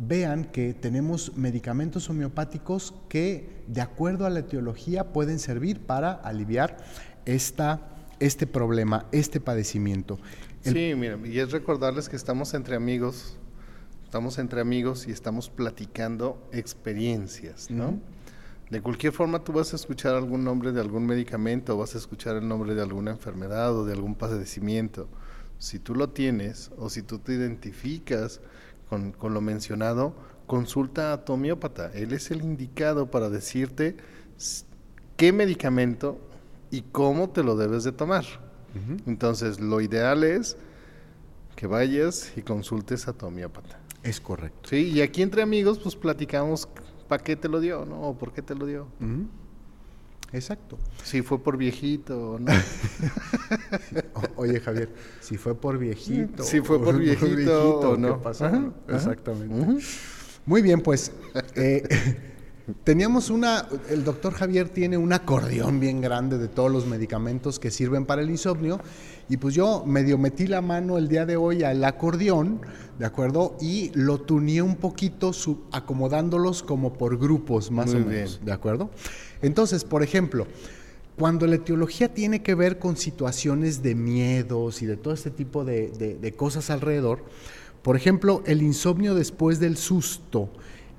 [0.00, 6.76] vean que tenemos medicamentos homeopáticos que, de acuerdo a la etiología, pueden servir para aliviar
[7.24, 7.80] esta,
[8.20, 10.18] este problema, este padecimiento.
[10.62, 13.36] sí, mira, y es recordarles que estamos entre amigos,
[14.04, 17.98] estamos entre amigos y estamos platicando experiencias, ¿no?
[18.70, 22.36] De cualquier forma, tú vas a escuchar algún nombre de algún medicamento, vas a escuchar
[22.36, 25.08] el nombre de alguna enfermedad o de algún padecimiento.
[25.58, 28.40] Si tú lo tienes o si tú te identificas
[28.88, 30.14] con, lo mencionado,
[30.46, 31.90] consulta a tu homeópata.
[31.92, 33.96] Él es el indicado para decirte
[35.16, 36.18] qué medicamento
[36.70, 38.24] y cómo te lo debes de tomar.
[39.06, 40.56] Entonces, lo ideal es
[41.56, 43.80] que vayas y consultes a tu homeópata.
[44.04, 44.68] Es correcto.
[44.68, 46.68] Sí, y aquí entre amigos, pues platicamos
[47.08, 48.02] para qué te lo dio, ¿no?
[48.02, 48.86] O por qué te lo dio.
[50.32, 50.78] Exacto.
[51.02, 52.52] Si fue por viejito o no.
[54.36, 56.42] Oye, Javier, si fue por viejito.
[56.42, 58.20] Si fue por viejito, o no.
[58.88, 59.84] Exactamente.
[60.46, 61.12] Muy bien, pues.
[61.54, 61.82] Eh,
[62.84, 67.70] Teníamos una, el doctor Javier tiene un acordeón bien grande de todos los medicamentos que
[67.70, 68.78] sirven para el insomnio
[69.28, 72.60] y pues yo medio metí la mano el día de hoy al acordeón,
[72.98, 73.56] ¿de acuerdo?
[73.60, 75.32] Y lo tuneé un poquito
[75.72, 78.90] acomodándolos como por grupos más o menos, ¿de acuerdo?
[79.42, 80.46] Entonces, por ejemplo,
[81.16, 85.64] cuando la etiología tiene que ver con situaciones de miedos y de todo este tipo
[85.64, 85.88] de,
[86.20, 87.24] de cosas alrededor,
[87.82, 90.50] por ejemplo, el insomnio después del susto,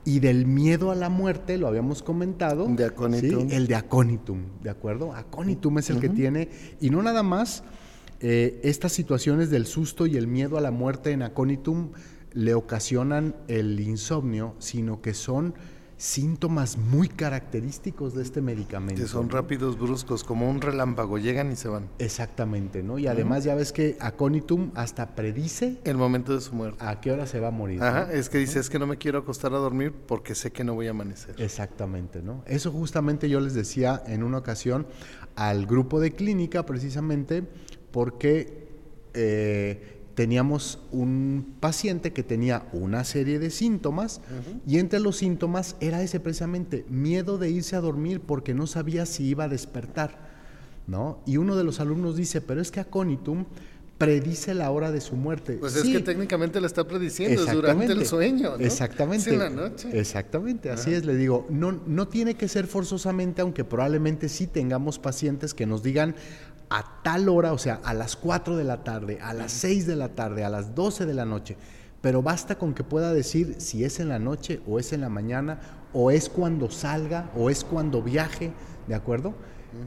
[0.05, 2.65] y del miedo a la muerte, lo habíamos comentado.
[2.67, 3.47] De aconitum.
[3.51, 5.13] El de aconitum, ¿de acuerdo?
[5.13, 6.49] Aconitum es el que tiene,
[6.82, 7.63] y no nada más
[8.22, 11.91] eh, estas situaciones del susto y el miedo a la muerte en aconitum
[12.34, 15.53] le ocasionan el insomnio, sino que son
[15.99, 19.01] síntomas muy característicos de este medicamento.
[19.01, 21.89] Que son rápidos, bruscos, como un relámpago, llegan y se van.
[21.99, 22.99] Exactamente, ¿no?
[22.99, 26.78] Y además ya ves que Aconitum hasta predice el momento de su muerte.
[26.86, 27.84] A qué hora se va a morir.
[27.84, 30.63] Ajá, es que dice, es que no me quiero acostar a dormir porque sé que
[30.63, 31.36] no voy a amanecer.
[31.38, 32.43] Exactamente, ¿no?
[32.47, 34.88] Eso justamente yo les decía en una ocasión
[35.36, 37.43] al grupo de clínica precisamente
[37.92, 38.68] porque
[39.14, 44.20] eh, teníamos un paciente que tenía una serie de síntomas
[44.68, 49.06] y entre los síntomas era ese precisamente miedo de irse a dormir porque no sabía
[49.06, 50.18] si iba a despertar,
[50.88, 51.20] ¿no?
[51.26, 53.46] Y uno de los alumnos dice, pero es que Aconitum
[54.00, 55.54] predice la hora de su muerte.
[55.54, 58.66] Pues es que técnicamente le está prediciendo, es durante el sueño, ¿no?
[58.66, 59.30] Exactamente.
[59.30, 59.90] Es en la noche.
[59.94, 65.00] Exactamente, así es, le digo, no, no tiene que ser forzosamente, aunque probablemente sí tengamos
[65.00, 66.16] pacientes que nos digan,
[67.00, 69.95] a tal hora, o sea, a las 4 de la tarde, a las 6 de
[69.95, 71.58] la tarde, a las 12 de la noche,
[72.02, 75.10] pero basta con que pueda decir si es en la noche o es en la
[75.10, 75.60] mañana
[75.93, 78.52] o es cuando salga o es cuando viaje,
[78.88, 79.34] ¿de acuerdo?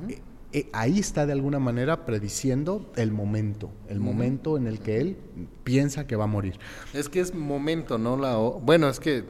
[0.09, 0.21] Eh,
[0.53, 5.17] eh, ahí está de alguna manera prediciendo el momento, el momento en el que él
[5.65, 6.59] piensa que va a morir.
[6.93, 8.17] Es que es momento, ¿no?
[8.17, 9.25] La bueno, es que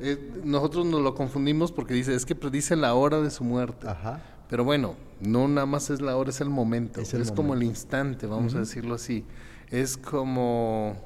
[0.00, 3.88] eh, nosotros nos lo confundimos porque dice, es que predice la hora de su muerte.
[3.88, 4.20] Ajá.
[4.48, 7.00] Pero bueno, no nada más es la hora, es el momento.
[7.00, 9.24] Es, como el instante, vamos a decirlo así.
[9.70, 10.96] Es como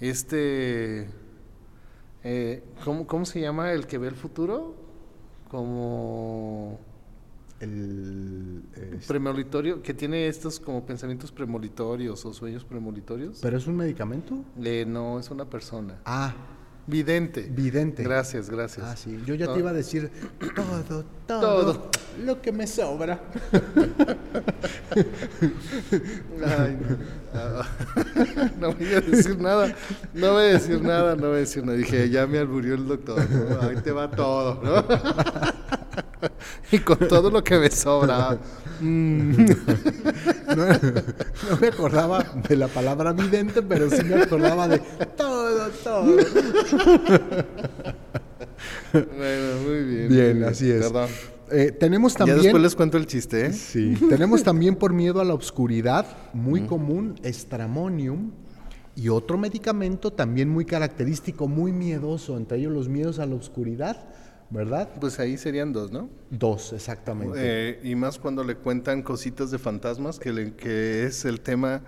[0.00, 1.08] este...
[2.26, 4.74] Eh, ¿cómo, se llama el que ve el futuro?
[5.50, 6.80] Como...
[7.60, 8.64] El...
[9.06, 13.38] Premolitorio, que tiene estos como pensamientos premolitorios o sueños premolitorios.
[13.40, 14.42] ¿Pero es un medicamento?
[14.62, 15.98] Eh, no, es una persona.
[16.04, 16.34] Ah,
[16.86, 17.40] Vidente.
[17.42, 18.02] Vidente.
[18.02, 18.86] Gracias, gracias.
[18.86, 19.18] Ah, sí.
[19.24, 20.10] Yo ya te iba a decir
[20.54, 21.90] todo, todo,
[22.24, 23.20] lo que me sobra.
[26.46, 28.58] Ay, no.
[28.68, 28.74] no.
[28.74, 29.74] voy a decir nada.
[30.12, 31.78] No voy a decir nada, no voy a decir nada.
[31.78, 33.26] Dije, ya me alburió el doctor.
[33.62, 34.84] Ahí te va todo, ¿no?
[36.70, 38.38] y con todo lo que me sobra.
[38.80, 39.46] Mm.
[40.54, 40.66] No,
[41.60, 44.78] me acordaba de la palabra vidente, pero sí me acordaba de
[45.16, 46.04] todo, todo.
[48.92, 50.08] Bueno, muy bien.
[50.08, 50.84] Bien, así es.
[50.84, 51.08] Perdón.
[51.50, 52.38] Eh, tenemos también.
[52.38, 53.52] Ya después les cuento el chiste, ¿eh?
[53.52, 53.96] Sí.
[54.08, 58.30] tenemos también por miedo a la oscuridad, muy común, estramonium.
[58.96, 64.06] Y otro medicamento también muy característico, muy miedoso, entre ellos los miedos a la oscuridad,
[64.54, 64.88] ¿verdad?
[65.00, 66.08] Pues ahí serían dos, ¿no?
[66.30, 67.36] Dos, exactamente.
[67.40, 71.82] Eh, y más cuando le cuentan cositas de fantasmas, que, que es el tema,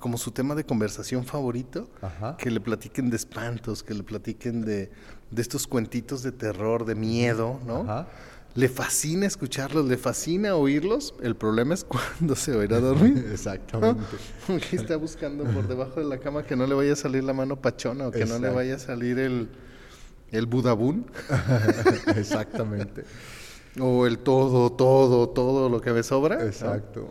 [0.00, 1.88] como su tema de conversación favorito,
[2.36, 4.90] que le platiquen de espantos, que le platiquen de,
[5.30, 7.82] de estos cuentitos de terror, de miedo, ¿no?
[7.82, 8.08] Ajá.
[8.54, 11.14] Le fascina escucharlos, le fascina oírlos.
[11.22, 11.84] El problema es
[12.18, 13.28] cuando se va a ir a dormir.
[13.32, 14.02] Exactamente.
[14.68, 17.34] Que está buscando por debajo de la cama que no le vaya a salir la
[17.34, 19.48] mano pachona o que no le vaya a salir el,
[20.30, 21.06] el budabún.
[22.16, 23.04] Exactamente.
[23.80, 26.44] o el todo, todo, todo lo que me sobra.
[26.44, 27.08] Exacto.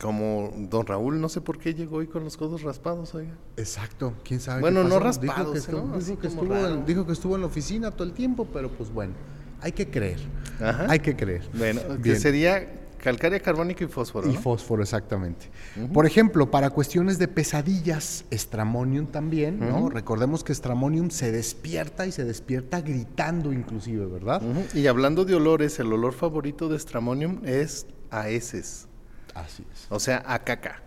[0.00, 3.34] Como don Raúl, no sé por qué llegó hoy con los codos raspados, oiga.
[3.56, 4.60] Exacto, quién sabe.
[4.60, 8.46] Bueno, no raspados, dijo que, estuvo, dijo que estuvo en la oficina todo el tiempo,
[8.52, 9.14] pero pues bueno,
[9.60, 10.20] hay que creer.
[10.60, 10.86] Ajá.
[10.88, 11.42] Hay que creer.
[11.52, 14.28] Bueno, que sería Calcárea carbónica y fósforo.
[14.28, 15.48] Y fósforo, exactamente.
[15.92, 19.88] Por ejemplo, para cuestiones de pesadillas, estramonium también, ¿no?
[19.88, 24.42] Recordemos que estramonium se despierta y se despierta gritando inclusive, ¿verdad?
[24.74, 28.88] Y hablando de olores, el olor favorito de estramonium es a heces.
[29.34, 29.86] Así es.
[29.90, 30.82] O sea, a caca.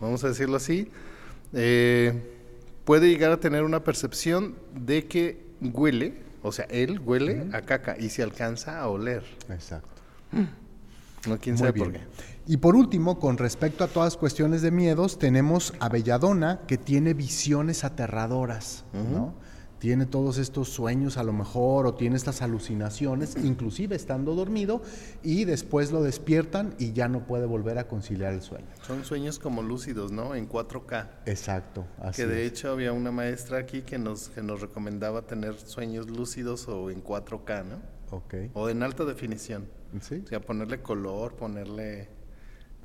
[0.00, 0.90] Vamos a decirlo así.
[1.52, 2.12] Eh,
[2.84, 7.96] puede llegar a tener una percepción de que huele, o sea, él huele a caca
[7.98, 9.24] y se alcanza a oler.
[9.50, 10.02] Exacto.
[11.26, 12.00] No, quién sabe por qué.
[12.46, 17.14] Y por último, con respecto a todas cuestiones de miedos, tenemos a Belladona, que tiene
[17.14, 19.34] visiones aterradoras, ¿no?
[19.84, 24.80] tiene todos estos sueños a lo mejor o tiene estas alucinaciones, inclusive estando dormido,
[25.22, 28.68] y después lo despiertan y ya no puede volver a conciliar el sueño.
[28.86, 30.34] Son sueños como lúcidos, ¿no?
[30.34, 31.08] En 4K.
[31.26, 32.52] Exacto, así Que de es.
[32.52, 37.04] hecho había una maestra aquí que nos, que nos recomendaba tener sueños lúcidos o en
[37.04, 37.76] 4K, ¿no?
[38.10, 38.34] Ok.
[38.54, 39.66] O en alta definición.
[40.00, 40.22] ¿Sí?
[40.24, 42.08] O sea, ponerle color, ponerle...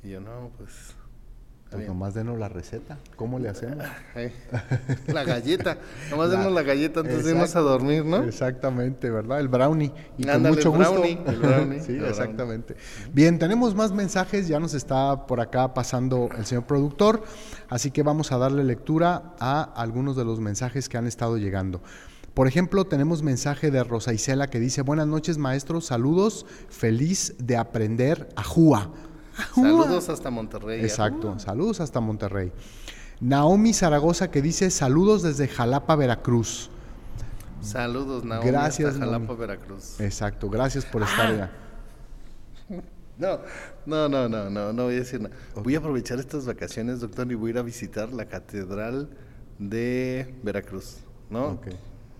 [0.02, 0.94] Y yo, no, pues...
[1.70, 2.98] Pues nomás denos la receta.
[3.14, 3.84] ¿Cómo le hacemos?
[5.06, 5.78] La galleta.
[6.10, 8.24] Nomás La- denos la galleta antes de irnos a dormir, ¿no?
[8.24, 9.38] Exactamente, ¿verdad?
[9.38, 9.92] El brownie.
[10.18, 10.92] Y con Ándale, mucho el gusto.
[10.94, 12.10] brownie, el brownie, sí, el brownie.
[12.10, 12.74] exactamente.
[13.12, 17.22] Bien, tenemos más mensajes, ya nos está por acá pasando el señor productor,
[17.68, 21.80] así que vamos a darle lectura a algunos de los mensajes que han estado llegando.
[22.34, 27.56] Por ejemplo, tenemos mensaje de Rosa Isela que dice, buenas noches maestros, saludos, feliz de
[27.56, 28.90] aprender a Jua.
[29.54, 30.80] Saludos hasta Monterrey.
[30.80, 32.52] Exacto, saludos hasta Monterrey.
[33.20, 36.70] Naomi Zaragoza que dice, saludos desde Jalapa, Veracruz.
[37.60, 38.46] Saludos, Naomi.
[38.46, 39.40] Gracias, hasta Jalapa, Naomi.
[39.40, 40.00] Veracruz.
[40.00, 41.50] Exacto, gracias por estar allá.
[43.18, 43.40] No,
[43.84, 45.34] no, no, no, no, no voy a decir nada.
[45.56, 49.10] Voy a aprovechar estas vacaciones, doctor, y voy a ir a visitar la catedral
[49.58, 51.48] de Veracruz, ¿no?
[51.48, 51.66] Ok.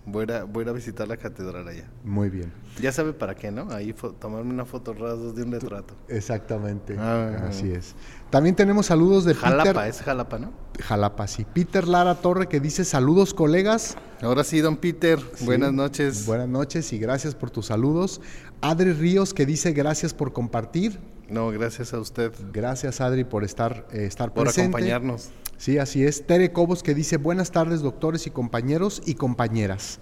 [0.05, 1.87] Voy a, voy a visitar la catedral allá.
[2.03, 2.51] Muy bien.
[2.81, 3.71] Ya sabe para qué, ¿no?
[3.71, 5.93] Ahí tomarme una foto rasgos de un retrato.
[6.07, 6.95] Exactamente.
[6.97, 7.45] Ah.
[7.49, 7.93] Así es.
[8.31, 9.87] También tenemos saludos de Jalapa, Peter.
[9.89, 10.51] es Jalapa, ¿no?
[10.81, 11.45] Jalapa, sí.
[11.53, 13.95] Peter Lara Torre que dice saludos colegas.
[14.23, 15.45] Ahora sí, don Peter, Sí.
[15.45, 16.25] buenas noches.
[16.25, 18.21] Buenas noches y gracias por tus saludos.
[18.61, 20.99] Adri Ríos que dice gracias por compartir.
[21.29, 24.69] No, gracias a usted Gracias Adri por estar, eh, estar por presente.
[24.69, 25.29] acompañarnos.
[25.61, 26.25] Sí, así es.
[26.25, 29.99] Tere Cobos que dice buenas tardes doctores y compañeros y compañeras.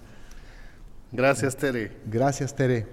[1.12, 2.00] Gracias, Tere.
[2.06, 2.86] Gracias Tere.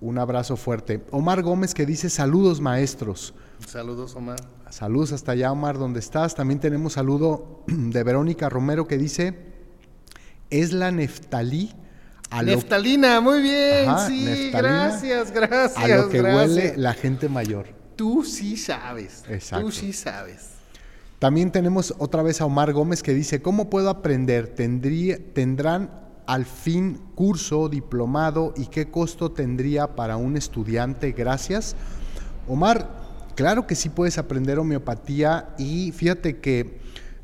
[0.00, 1.04] Un abrazo fuerte.
[1.10, 3.34] Omar Gómez que dice saludos maestros.
[3.66, 4.38] Saludos, Omar.
[4.70, 6.34] Saludos hasta allá, Omar, donde estás.
[6.34, 9.38] También tenemos saludo de Verónica Romero que dice,
[10.48, 11.74] es la neftalí
[12.30, 13.86] a lo, Neftalina, muy bien.
[13.86, 15.76] Ajá, sí, neftalina, gracias, gracias.
[15.76, 16.56] a lo que gracias.
[16.56, 17.66] huele la gente mayor.
[17.96, 19.24] Tú sí sabes.
[19.28, 19.66] Exacto.
[19.66, 20.57] Tú sí sabes.
[21.18, 24.54] También tenemos otra vez a Omar Gómez que dice, ¿cómo puedo aprender?
[24.54, 25.90] ¿Tendría, ¿Tendrán
[26.26, 31.10] al fin curso, diplomado y qué costo tendría para un estudiante?
[31.10, 31.74] Gracias.
[32.46, 32.88] Omar,
[33.34, 36.78] claro que sí puedes aprender homeopatía y fíjate que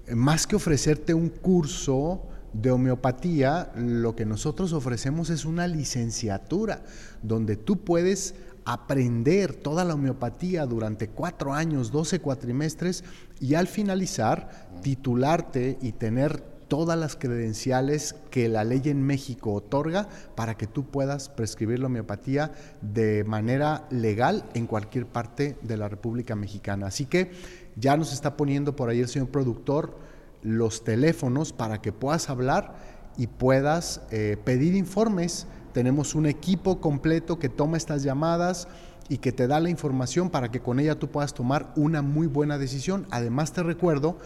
[0.07, 2.23] eh, más que ofrecerte un curso
[2.53, 6.83] de homeopatía, lo que nosotros ofrecemos es una licenciatura
[7.23, 8.35] donde tú puedes
[8.65, 13.05] aprender toda la homeopatía durante cuatro años, 12 cuatrimestres
[13.41, 20.09] y al finalizar titularte y tener todas las credenciales que la ley en México otorga
[20.35, 25.89] para que tú puedas prescribir la homeopatía de manera legal en cualquier parte de la
[25.89, 26.87] República Mexicana.
[26.87, 27.31] Así que
[27.77, 29.97] ya nos está poniendo por ahí el señor productor
[30.43, 32.75] los teléfonos para que puedas hablar
[33.17, 35.47] y puedas eh, pedir informes.
[35.75, 38.69] Tenemos un equipo completo que toma estas llamadas
[39.09, 42.29] y que te da la información para que con ella tú puedas tomar una muy
[42.29, 43.09] buena decisión.
[43.11, 44.17] Además te recuerdo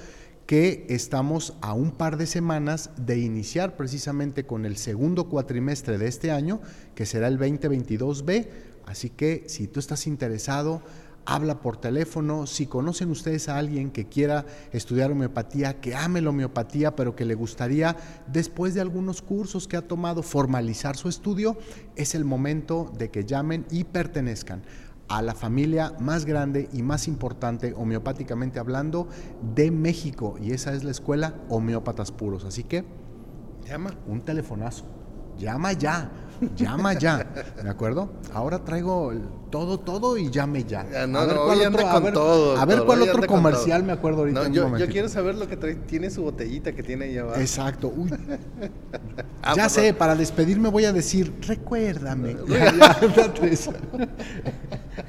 [0.44, 6.06] que estamos a un par de semanas de iniciar precisamente con el segundo cuatrimestre de
[6.06, 6.60] este año,
[6.94, 8.48] que será el 2022B.
[8.84, 10.82] Así que si tú estás interesado,
[11.28, 12.46] habla por teléfono.
[12.46, 17.26] Si conocen ustedes a alguien que quiera estudiar homeopatía, que ame la homeopatía, pero que
[17.26, 21.58] le gustaría, después de algunos cursos que ha tomado, formalizar su estudio,
[21.96, 24.62] es el momento de que llamen y pertenezcan
[25.08, 29.06] a la familia más grande y más importante, homeopáticamente hablando,
[29.54, 30.36] de México.
[30.40, 32.44] Y esa es la escuela Homeópatas Puros.
[32.44, 32.84] Así que
[33.66, 33.90] Llama.
[34.06, 34.86] un telefonazo.
[35.38, 36.10] Llama ya,
[36.56, 37.24] llama ya,
[37.62, 38.10] ¿de acuerdo?
[38.32, 40.84] Ahora traigo el- todo, todo y llame ya.
[41.06, 43.82] No, a ver no, cuál otro, a con ver, todo, a ver cuál otro comercial
[43.82, 44.40] me acuerdo ahorita.
[44.40, 45.74] No, en yo, yo quiero saber lo que trae.
[45.74, 47.40] Tiene su botellita que tiene ahí abajo.
[47.40, 47.88] Exacto.
[47.96, 48.10] Uy,
[49.40, 49.70] Ah, ya perdón.
[49.70, 52.36] sé, para despedirme voy a decir, recuérdame.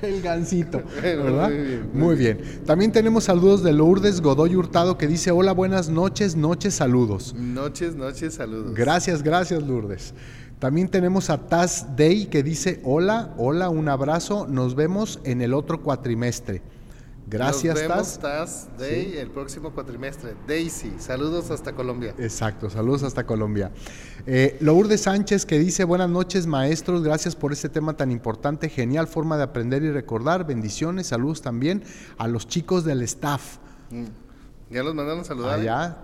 [0.02, 1.50] El gancito, ¿verdad?
[1.50, 2.40] Muy bien, muy Muy bien.
[2.66, 7.34] También tenemos saludos de Lourdes Godoy Hurtado que dice, hola, buenas noches, noches, saludos.
[7.36, 8.74] Noches, noches, saludos.
[8.76, 10.14] Gracias, gracias Lourdes.
[10.60, 15.54] También tenemos a Taz Day que dice, hola, hola, un abrazo, nos vemos en el
[15.54, 16.62] otro cuatrimestre.
[17.28, 18.20] Gracias, Nos vemos, Taz.
[18.20, 20.36] Taz Day, el próximo cuatrimestre.
[20.48, 22.14] Daisy, saludos hasta Colombia.
[22.18, 23.72] Exacto, saludos hasta Colombia.
[24.26, 29.08] Eh, Lourdes Sánchez que dice, buenas noches maestros, gracias por este tema tan importante, genial
[29.08, 31.84] forma de aprender y recordar, bendiciones, saludos también
[32.18, 33.60] a los chicos del staff.
[33.92, 34.06] Mm.
[34.72, 35.60] Ya los mandaron a saludar.
[35.60, 35.98] Allá,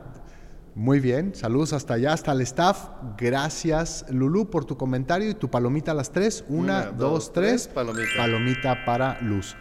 [0.76, 2.89] muy bien, saludos hasta allá, hasta el staff.
[3.17, 6.43] Gracias Lulú por tu comentario y tu palomita a las tres.
[6.49, 7.67] Una, Una, dos, dos, tres.
[7.69, 8.09] palomita.
[8.17, 9.55] Palomita para Luz.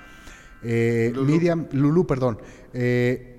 [0.65, 1.33] Eh, Lulú.
[1.33, 2.39] Miriam, Lulú, perdón.
[2.73, 3.34] Eh,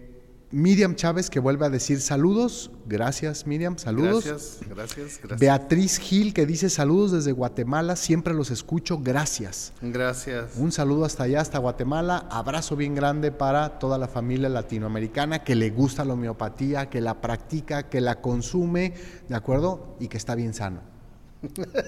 [0.51, 2.71] Miriam Chávez que vuelve a decir saludos.
[2.85, 3.77] Gracias, Miriam.
[3.77, 4.25] Saludos.
[4.25, 5.39] Gracias, gracias, gracias.
[5.39, 7.95] Beatriz Gil que dice saludos desde Guatemala.
[7.95, 8.99] Siempre los escucho.
[8.99, 9.73] Gracias.
[9.81, 10.55] Gracias.
[10.57, 12.27] Un saludo hasta allá, hasta Guatemala.
[12.29, 17.21] Abrazo bien grande para toda la familia latinoamericana que le gusta la homeopatía, que la
[17.21, 18.93] practica, que la consume,
[19.27, 19.95] ¿de acuerdo?
[19.99, 20.81] Y que está bien sano.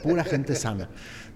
[0.03, 0.89] Pura gente sana,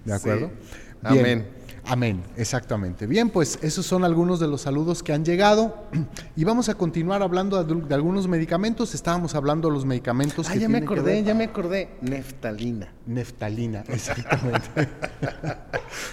[0.04, 0.48] ¿de acuerdo?
[0.48, 1.12] Sí.
[1.12, 1.20] Bien.
[1.20, 1.61] Amén.
[1.84, 3.06] Amén, exactamente.
[3.08, 5.88] Bien, pues esos son algunos de los saludos que han llegado
[6.36, 8.94] y vamos a continuar hablando de, de algunos medicamentos.
[8.94, 11.90] Estábamos hablando de los medicamentos Ah, que ya me que acordé, ya me acordé.
[12.00, 12.92] Neftalina.
[13.06, 14.60] Neftalina, exactamente.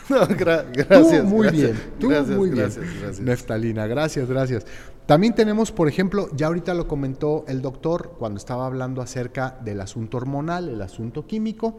[0.09, 1.21] No, gra- gracias.
[1.21, 2.61] Tú muy gracias, bien, tú gracias, muy bien.
[2.63, 3.19] gracias, gracias.
[3.19, 4.65] Neftalina, gracias, gracias.
[5.05, 9.81] También tenemos, por ejemplo, ya ahorita lo comentó el doctor cuando estaba hablando acerca del
[9.81, 11.77] asunto hormonal, el asunto químico.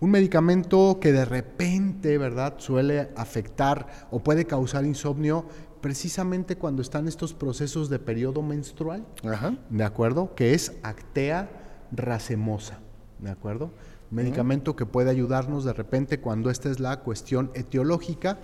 [0.00, 5.44] Un medicamento que de repente, ¿verdad?, suele afectar o puede causar insomnio
[5.82, 9.04] precisamente cuando están estos procesos de periodo menstrual.
[9.24, 9.56] Ajá.
[9.68, 10.34] ¿de acuerdo?
[10.34, 11.50] Que es Actea
[11.92, 12.78] racemosa,
[13.18, 13.70] ¿de acuerdo?
[14.10, 18.38] Medicamento que puede ayudarnos de repente cuando esta es la cuestión etiológica,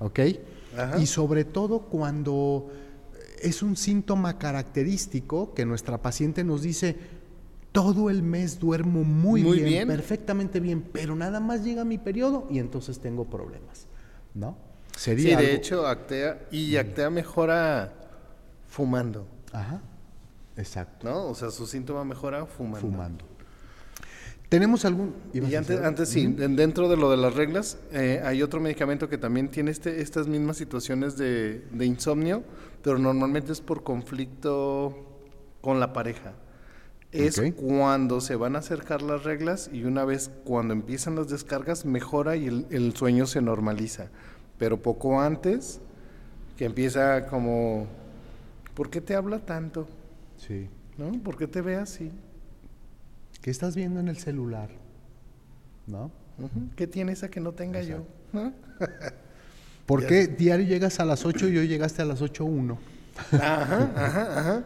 [0.00, 0.20] ¿ok?
[0.76, 0.98] Ajá.
[0.98, 2.70] Y sobre todo cuando
[3.42, 6.96] es un síntoma característico que nuestra paciente nos dice,
[7.72, 9.88] todo el mes duermo muy, Muy bien, bien.
[9.88, 13.86] perfectamente bien, pero nada más llega mi periodo y entonces tengo problemas,
[14.34, 14.56] ¿no?
[14.94, 17.92] Sí, Sería de algo- hecho, Actea, y Actea mejora
[18.68, 19.80] fumando, Ajá,
[20.56, 21.26] exacto, ¿no?
[21.28, 22.80] O sea, su síntoma mejora fumando.
[22.80, 23.24] fumando.
[24.50, 25.14] ¿Tenemos algún...?
[25.32, 29.08] Y antes, antes sí, en- dentro de lo de las reglas, eh, hay otro medicamento
[29.08, 32.42] que también tiene este, estas mismas situaciones de, de insomnio,
[32.82, 35.06] pero normalmente es por conflicto
[35.62, 36.34] con la pareja.
[37.12, 41.84] Es cuando se van a acercar las reglas y una vez cuando empiezan las descargas
[41.84, 44.08] mejora y el, el sueño se normaliza.
[44.58, 45.80] Pero poco antes,
[46.56, 47.86] que empieza como,
[48.74, 49.86] ¿por qué te habla tanto?
[50.38, 50.68] Sí.
[50.96, 51.12] ¿No?
[51.22, 52.10] ¿Por qué te ve así?
[53.40, 54.70] ¿Qué estás viendo en el celular?
[55.86, 56.10] ¿No?
[56.76, 58.06] ¿Qué tiene esa que no tenga yo?
[58.32, 58.52] ¿No?
[59.86, 62.78] ¿Por qué diario llegas a las 8 y hoy llegaste a las 8.1?
[63.32, 64.64] Ajá, ajá, ajá.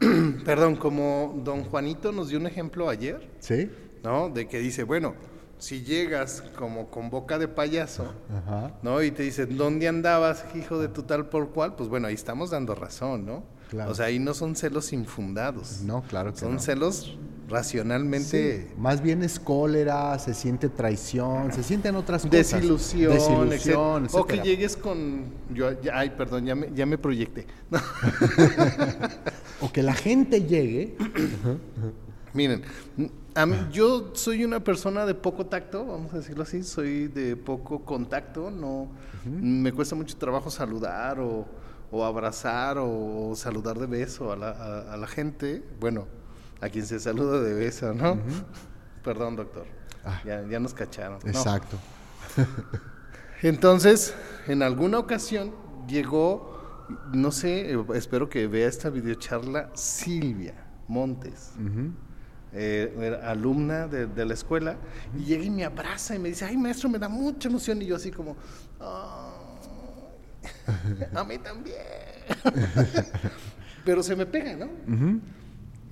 [0.44, 3.70] Perdón, como don Juanito nos dio un ejemplo ayer, ¿Sí?
[4.02, 4.28] ¿no?
[4.28, 5.14] De que dice, bueno,
[5.58, 8.72] si llegas como con boca de payaso, Ajá.
[8.82, 9.02] ¿no?
[9.02, 11.74] Y te dicen, ¿dónde andabas, hijo de tu tal por cual?
[11.76, 13.44] Pues bueno, ahí estamos dando razón, ¿no?
[13.70, 13.90] Claro.
[13.90, 15.82] O sea, ahí no son celos infundados.
[15.82, 16.58] No, claro que Son no.
[16.58, 17.18] celos
[17.48, 18.68] racionalmente...
[18.68, 22.30] Sí, Más bien es cólera, se siente traición, se sienten otras cosas.
[22.30, 24.22] Desilusión, Desilusión, etcétera.
[24.22, 25.24] O que llegues con...
[25.52, 27.46] Yo, ya- ay, perdón, ya me, ya me proyecté.
[29.60, 30.96] O que la gente llegue.
[32.34, 32.62] Miren,
[33.34, 37.36] a mí, yo soy una persona de poco tacto, vamos a decirlo así, soy de
[37.36, 38.88] poco contacto, no
[39.24, 41.46] me cuesta mucho trabajo saludar o,
[41.90, 46.06] o abrazar o, saludar de beso a la, a- a la gente, bueno,
[46.60, 48.18] a quien se saluda de beso, ¿no?
[49.02, 49.66] Perdón, doctor,
[50.04, 50.20] Ah.
[50.24, 51.18] ya, ya nos cacharon.
[51.24, 51.30] No.
[51.30, 51.76] Exacto.
[53.42, 54.14] Entonces,
[54.46, 55.52] en alguna ocasión
[55.88, 56.57] llegó,
[57.12, 60.54] no sé, espero que vea esta videocharla, Silvia
[60.86, 61.52] Montes.
[62.52, 64.76] Eh, alumna de, de la escuela,
[65.18, 67.86] y llega y me abraza y me dice, ay maestro, me da mucha emoción, y
[67.86, 68.36] yo así como,
[68.80, 69.38] "Ay,
[71.14, 71.76] a mí también.
[73.84, 74.68] Pero se me pega, ¿no?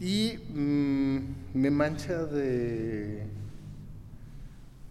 [0.00, 1.18] Y mm,
[1.54, 3.26] me mancha de...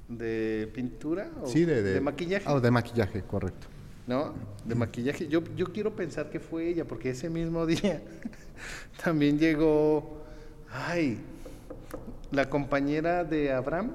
[0.08, 1.32] ¿De pintura?
[1.42, 2.46] o Sí, de, de, maquillaje.
[2.48, 3.68] Ah, de maquillaje, correcto.
[4.08, 4.34] ¿No?
[4.66, 5.28] De maquillaje.
[5.28, 8.02] Yo, yo quiero pensar que fue ella, porque ese mismo día
[9.04, 10.24] también llegó,
[10.72, 11.20] ay,
[12.32, 13.92] la compañera de Abraham.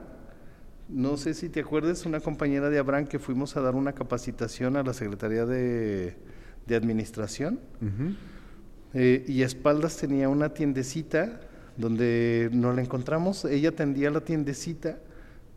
[0.88, 4.76] No sé si te acuerdas, una compañera de Abraham que fuimos a dar una capacitación
[4.76, 6.16] a la Secretaría de,
[6.66, 7.60] de Administración.
[8.94, 11.40] Eh, y a espaldas tenía una tiendecita
[11.76, 13.44] donde nos la encontramos.
[13.44, 14.98] Ella atendía la tiendecita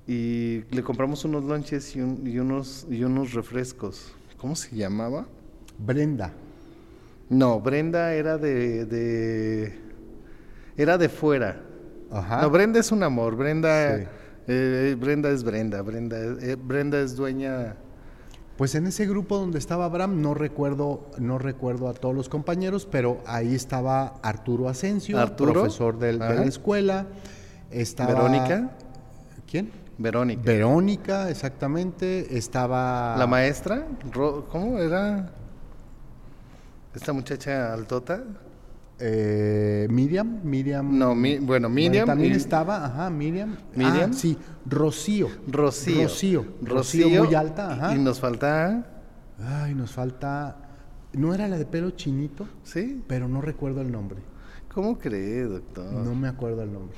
[0.07, 4.13] y le compramos unos lunches y, un- y unos, y unos refrescos.
[4.43, 5.25] ¿Cómo se llamaba?
[5.79, 6.33] Brenda.
[7.29, 9.73] No, Brenda era de, de-
[10.75, 11.61] era de fuera.
[12.11, 12.41] Ajá.
[12.41, 13.37] No, Brenda es un amor.
[13.37, 14.03] Brenda, Sí.
[14.49, 15.81] eh, Brenda es Brenda.
[15.81, 17.77] Brenda, es- eh, Brenda es dueña.
[18.57, 22.85] Pues en ese grupo donde estaba Abraham, no recuerdo, no recuerdo a todos los compañeros,
[22.85, 27.07] pero ahí estaba Arturo Asensio, Arturo, profesor del- de, la escuela.
[27.71, 28.71] Estaba Verónica.
[29.49, 29.71] ¿Quién?
[29.97, 30.41] Verónica.
[30.43, 32.37] Verónica, exactamente.
[32.37, 33.85] Estaba La maestra,
[34.51, 35.31] ¿cómo era?
[36.95, 38.23] Esta muchacha altota.
[38.99, 40.97] eh, Miriam, Miriam.
[40.97, 43.57] No, mi- bueno, Miriam también y- estaba, ajá, Miriam.
[43.75, 44.11] Miriam.
[44.11, 45.27] Ah, sí, Rocío.
[45.47, 46.03] Rocío.
[46.03, 46.45] Rocío.
[46.61, 47.95] Rocío muy alta, ajá.
[47.95, 48.85] Y nos falta
[49.45, 50.57] Ay, nos falta
[51.13, 53.03] No era la de pelo chinito, ¿Sí?
[53.07, 54.19] pero no recuerdo el nombre.
[54.73, 55.91] ¿Cómo cree, doctor?
[55.91, 56.97] No me acuerdo el nombre.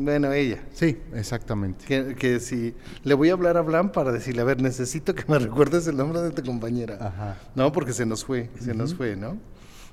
[0.00, 0.58] Bueno, ella.
[0.72, 1.84] Sí, exactamente.
[1.84, 5.24] Que, que si le voy a hablar a Blan para decirle, a ver, necesito que
[5.26, 6.98] me recuerdes el nombre de tu compañera.
[7.00, 7.36] Ajá.
[7.54, 9.36] No, porque se nos fue, se nos fue, ¿no?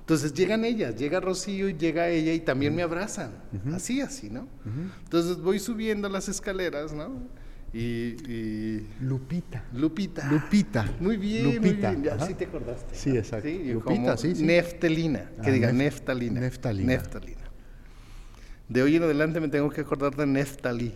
[0.02, 3.32] Entonces llegan ellas, llega Rocío y llega ella y también me abrazan.
[3.74, 4.48] Así, así, ¿no?
[5.04, 7.24] Entonces voy subiendo las escaleras, ¿no?
[7.74, 9.66] Y, y Lupita.
[9.74, 10.32] Lupita.
[10.32, 10.86] Lupita.
[11.00, 12.04] Muy bien, Lupita, muy bien.
[12.04, 12.28] Ya, ajá.
[12.28, 12.96] sí te acordaste.
[12.96, 13.50] Sí, exacto.
[13.50, 14.44] y Lupita, sí, sí.
[14.44, 16.40] Neftalina, que Ah, diga nef- neftalina.
[16.40, 16.88] neftalina.
[16.94, 17.42] Neftalina.
[18.70, 20.94] De hoy en adelante me tengo que acordar de Neftalí.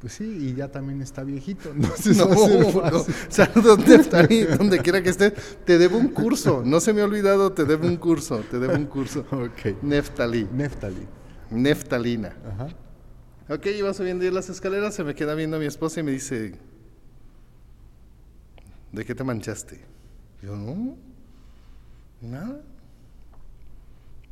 [0.00, 1.70] Pues sí, y ya también está viejito.
[1.70, 3.04] Entonces No, no.
[3.28, 5.30] Saludos, Neftalí, donde quiera que esté.
[5.30, 6.62] Te debo un curso.
[6.64, 8.38] No se me ha olvidado, te debo un curso.
[8.50, 9.24] Te debo un curso.
[9.30, 9.82] Ok.
[9.82, 10.48] Neftalí.
[10.52, 11.06] Neftali.
[11.50, 12.34] Neftalina.
[12.52, 12.68] Ajá.
[13.48, 16.54] Ok, iba subiendo yo las escaleras, se me queda viendo mi esposa y me dice,
[18.92, 19.80] ¿de qué te manchaste?
[20.42, 20.96] Yo, no,
[22.20, 22.62] nada.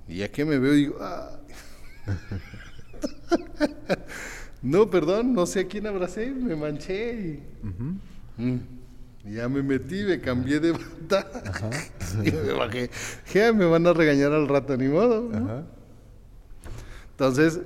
[0.09, 1.55] Y ya que me veo, digo, "Ay".
[4.63, 7.43] No, perdón, no sé a quién abracé, me manché y...
[8.43, 8.61] Mm.
[9.25, 11.31] Y Ya me metí, me cambié de bata
[12.25, 12.91] y me bajé.
[13.35, 15.29] Ya me van a regañar al rato, ni modo.
[15.29, 15.45] ¿no?
[15.45, 15.65] Ajá.
[17.11, 17.61] Entonces,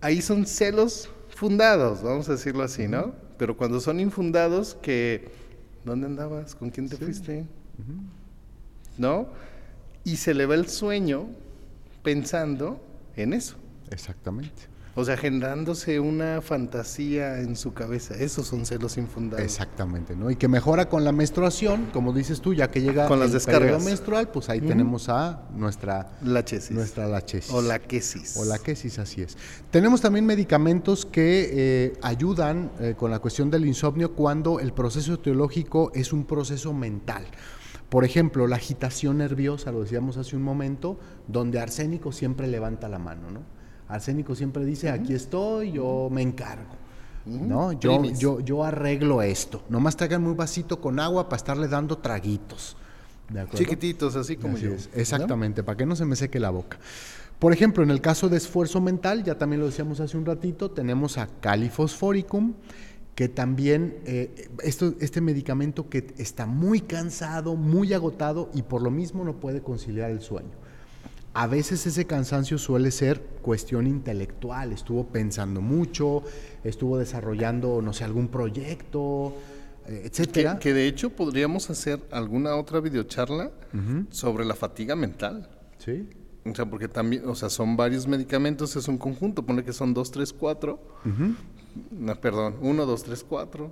[0.00, 3.14] ahí son celos fundados, vamos a decirlo así, ¿no?
[3.36, 5.28] Pero cuando son infundados, que
[5.84, 6.54] ¿dónde andabas?
[6.54, 7.46] ¿Con quién te fuiste?
[8.96, 9.28] ¿No?
[10.04, 11.26] Y se le va el sueño
[12.02, 12.80] pensando
[13.16, 13.56] en eso.
[13.90, 14.74] Exactamente.
[14.98, 18.14] O sea, generándose una fantasía en su cabeza.
[18.14, 19.44] Esos son celos infundados.
[19.44, 20.30] Exactamente, ¿no?
[20.30, 23.34] Y que mejora con la menstruación, como dices tú, ya que llega Con las el
[23.34, 23.84] descargas.
[23.84, 26.70] menstrual, pues ahí tenemos a nuestra La chesis.
[26.70, 27.52] nuestra lachesis.
[27.52, 28.38] O la quesis.
[28.38, 29.36] O la quesis, así es.
[29.70, 35.12] Tenemos también medicamentos que eh, ayudan eh, con la cuestión del insomnio cuando el proceso
[35.12, 37.26] etiológico es un proceso mental.
[37.96, 42.98] Por ejemplo, la agitación nerviosa, lo decíamos hace un momento, donde Arsénico siempre levanta la
[42.98, 43.40] mano, ¿no?
[43.88, 46.74] Arsénico siempre dice, aquí estoy, yo me encargo.
[47.24, 47.72] ¿No?
[47.72, 49.64] Yo, yo, yo arreglo esto.
[49.70, 52.76] Nomás traigan un vasito con agua para estarle dando traguitos.
[53.30, 53.60] ¿De acuerdo?
[53.60, 54.74] Chiquititos, así como Así yo.
[54.74, 55.00] es, ¿no?
[55.00, 56.76] Exactamente, para que no se me seque la boca.
[57.38, 60.70] Por ejemplo, en el caso de esfuerzo mental, ya también lo decíamos hace un ratito,
[60.70, 62.52] tenemos a Califosforicum,
[63.16, 68.90] que también, eh, esto, este medicamento que está muy cansado, muy agotado y por lo
[68.90, 70.50] mismo no puede conciliar el sueño.
[71.32, 76.22] A veces ese cansancio suele ser cuestión intelectual, estuvo pensando mucho,
[76.62, 79.34] estuvo desarrollando, no sé, algún proyecto,
[79.86, 80.58] eh, Que, etcétera.
[80.58, 83.50] que de hecho podríamos hacer alguna otra videocharla
[84.10, 85.48] sobre la fatiga mental.
[85.78, 86.08] Sí.
[86.50, 89.92] O sea, porque también, o sea, son varios medicamentos, es un conjunto, pone que son
[89.94, 90.78] dos, tres, cuatro.
[91.90, 93.70] No, perdón, uno, dos, tres, cuatro.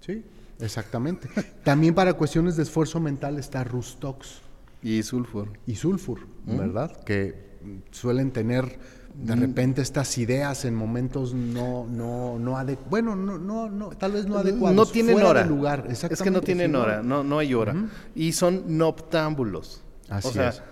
[0.00, 0.22] Sí,
[0.60, 1.28] exactamente.
[1.64, 4.40] También para cuestiones de esfuerzo mental está Rustox
[4.82, 5.48] Y sulfur.
[5.66, 7.02] y Sulfur, ¿verdad?
[7.04, 8.78] Que mm, suelen tener
[9.16, 14.12] de repente estas ideas en momentos no no no ade- bueno, no no no tal
[14.12, 14.76] vez no adecuados.
[14.76, 15.42] No tienen fuera hora.
[15.42, 17.74] de lugar, es que no tienen hora, no, no hay hora.
[18.14, 19.80] Y son noctámbulos.
[20.10, 20.62] Así o sea, es.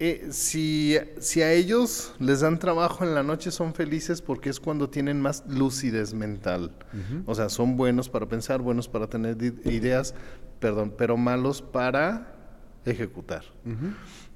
[0.00, 4.60] Eh, si, si a ellos les dan trabajo en la noche, son felices porque es
[4.60, 6.72] cuando tienen más lucidez mental.
[7.26, 10.14] O sea, son buenos para pensar, buenos para tener ideas,
[10.60, 12.34] perdón, pero malos para
[12.84, 13.44] ejecutar.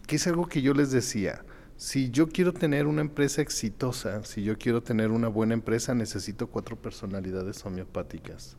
[0.07, 1.45] Que es algo que yo les decía.
[1.77, 6.49] Si yo quiero tener una empresa exitosa, si yo quiero tener una buena empresa, necesito
[6.49, 8.57] cuatro personalidades homeopáticas.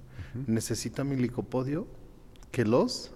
[0.48, 1.88] Necesito a mi licopodio
[2.52, 3.12] que los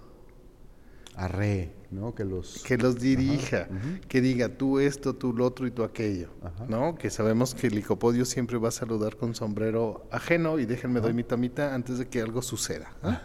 [1.18, 2.14] Arre, ¿no?
[2.14, 3.68] Que los que los dirija,
[4.08, 6.66] que diga tú esto, tú lo otro y tú aquello, Ajá.
[6.68, 6.94] ¿no?
[6.96, 11.14] Que sabemos que el licopodio siempre va a saludar con sombrero ajeno y déjenme doy
[11.14, 12.92] mitad mitad antes de que algo suceda.
[13.02, 13.22] ¿ah?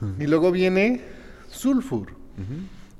[0.18, 1.02] y luego viene
[1.48, 2.16] sulfur.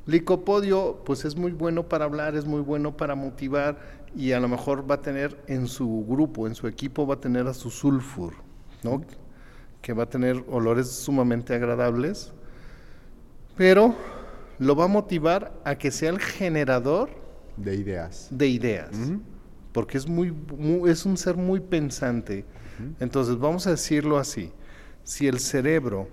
[0.07, 3.79] Licopodio, pues es muy bueno para hablar, es muy bueno para motivar
[4.17, 7.21] y a lo mejor va a tener en su grupo, en su equipo, va a
[7.21, 8.35] tener a su sulfur,
[8.83, 9.03] ¿no?
[9.89, 12.31] Que va a tener olores sumamente agradables,
[13.57, 13.95] pero
[14.59, 17.09] lo va a motivar a que sea el generador
[17.57, 18.29] de ideas.
[18.31, 18.91] de ideas,
[19.73, 22.45] porque es muy, mu- es un ser muy pensante.
[23.01, 24.53] Entonces vamos a decirlo así:
[25.05, 26.07] si el cerebro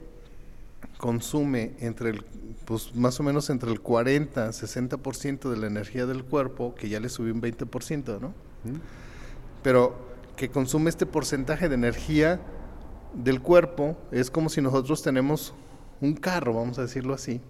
[0.98, 2.24] consume entre el,
[2.64, 7.02] pues más o menos entre el 40 60% de la energía del cuerpo, que ya
[7.02, 8.34] le subió un 20%, ¿no?
[9.62, 9.98] Pero
[10.38, 12.40] que consume este porcentaje de energía
[13.16, 15.54] del cuerpo, es como si nosotros tenemos
[16.02, 17.42] un carro, vamos a decirlo así,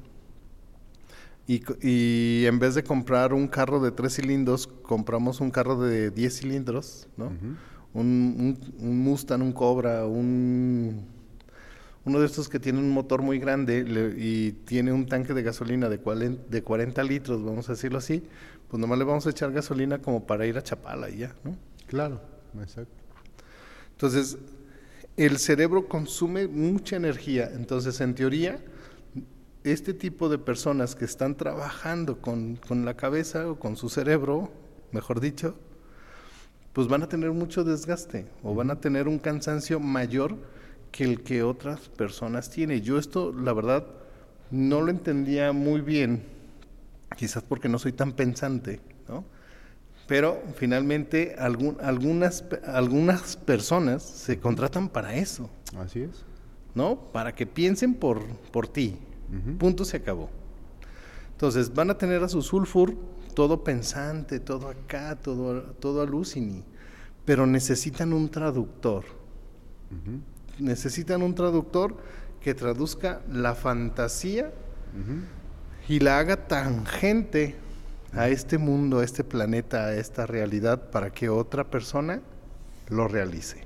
[1.48, 6.10] y, y en vez de comprar un carro de tres cilindros, compramos un carro de
[6.10, 7.32] 10 cilindros, ¿no?
[7.94, 11.04] un, un- un Mustang, un Cobra, un,
[12.04, 15.44] uno de estos que tiene un motor muy grande le- y tiene un tanque de
[15.44, 18.24] gasolina de, cualen- de 40 litros, vamos a decirlo así,
[18.70, 21.56] pues nomás le vamos a echar gasolina como para ir a Chapala y ya, ¿no?
[21.88, 22.20] Claro,
[22.62, 22.92] exacto.
[23.92, 24.38] Entonces,
[25.18, 27.50] el cerebro consume mucha energía.
[27.54, 28.60] Entonces, en teoría,
[29.64, 34.52] este tipo de personas que están trabajando con, con la cabeza o con su cerebro,
[34.92, 35.56] mejor dicho,
[36.74, 40.36] pues van a tener mucho desgaste o van a tener un cansancio mayor
[40.92, 42.82] que el que otras personas tienen.
[42.82, 43.86] Yo esto, la verdad,
[44.52, 46.24] no lo entendía muy bien,
[47.18, 49.24] quizás porque no soy tan pensante, ¿no?
[50.08, 55.50] Pero finalmente algún- algunas, algunas personas se contratan para eso,
[55.80, 56.24] Así es.
[56.76, 56.98] ¿no?
[57.12, 58.98] Para que piensen por, por ti.
[59.58, 60.30] Punto se acabó.
[61.32, 62.96] Entonces van a tener a su sulfur
[63.34, 66.64] todo pensante, todo acá, todo, todo alucini,
[67.26, 69.04] pero necesitan un traductor.
[70.60, 71.98] Necesitan un traductor
[72.42, 74.54] que traduzca la fantasía
[75.90, 77.56] y la haga tangente
[78.16, 82.22] a este mundo, a este planeta, a esta realidad, para que otra persona
[82.90, 83.66] lo realice.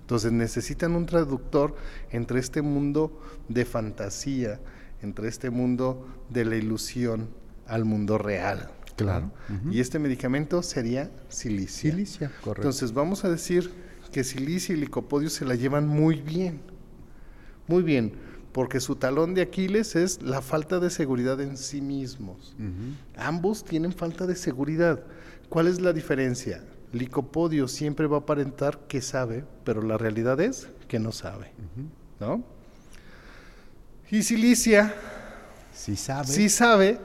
[0.00, 1.76] Entonces necesitan un traductor
[2.10, 4.60] entre este mundo de fantasía,
[5.00, 7.28] entre este mundo de la ilusión
[7.66, 8.70] al mundo real.
[8.96, 9.30] Claro.
[9.48, 9.72] ¿no?
[9.72, 11.90] Y este medicamento sería silicia.
[11.90, 12.62] Silicia, correcto.
[12.62, 13.72] Entonces vamos a decir
[14.12, 16.60] que silicia y licopodio se la llevan muy bien.
[17.66, 18.12] Muy bien,
[18.54, 22.54] porque su talón de Aquiles es la falta de seguridad en sí mismos.
[23.16, 25.02] Ambos tienen falta de seguridad.
[25.48, 26.62] ¿Cuál es la diferencia?
[26.92, 31.50] Licopodio siempre va a aparentar que sabe, pero la realidad es que no sabe.
[32.20, 32.44] ¿No?
[34.08, 34.94] Y Silicia
[35.72, 36.28] Si sabe.
[36.28, 37.00] sí sabe,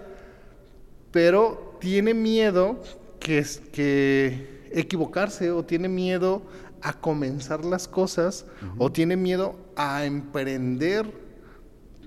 [1.11, 2.79] pero tiene miedo
[3.19, 6.43] que equivocarse o tiene miedo
[6.83, 8.45] a comenzar las cosas
[8.77, 11.27] o tiene miedo a emprender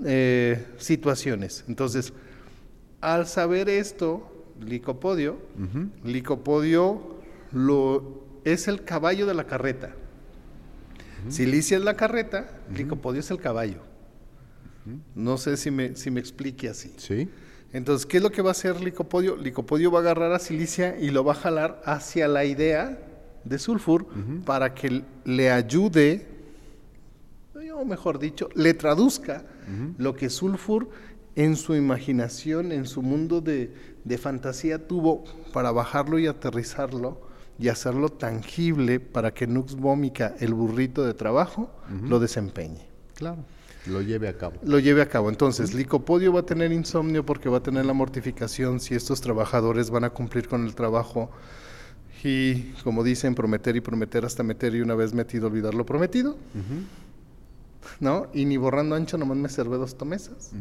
[0.04, 1.64] eh, situaciones.
[1.68, 2.12] Entonces,
[3.00, 4.28] al saber esto,
[4.60, 5.38] Licopodio,
[6.04, 7.16] Licopodio
[7.52, 9.94] lo, es el caballo de la carreta.
[11.28, 13.78] Silicia es la carreta, Licopodio es el caballo.
[15.14, 16.92] No sé si me, si me explique así.
[16.96, 17.28] Sí.
[17.72, 19.36] Entonces, ¿qué es lo que va a hacer Licopodio?
[19.36, 22.98] Licopodio va a agarrar a Silicia y lo va a jalar hacia la idea
[23.44, 24.06] de Sulfur
[24.44, 26.26] para que le ayude,
[27.82, 29.44] o mejor dicho, le traduzca
[29.98, 30.88] lo que Sulfur
[31.34, 33.72] en su imaginación, en su mundo de,
[34.04, 37.20] de fantasía tuvo para bajarlo y aterrizarlo
[37.58, 41.70] y hacerlo tangible para que Nux Vomica, el burrito de trabajo,
[42.08, 43.44] lo desempeñe Claro.
[43.86, 44.54] Lo lleve a cabo.
[44.62, 45.28] lo lleve a cabo.
[45.28, 49.90] Entonces, Licopodio va a tener insomnio porque va a tener la mortificación si estos trabajadores
[49.90, 51.30] van a cumplir con el trabajo
[52.24, 56.36] y, como dicen, prometer y prometer hasta meter y una vez metido olvidar lo prometido.
[58.00, 58.28] ¿No?
[58.32, 60.52] Y ni borrando ancho nomás me servé dos tomesas.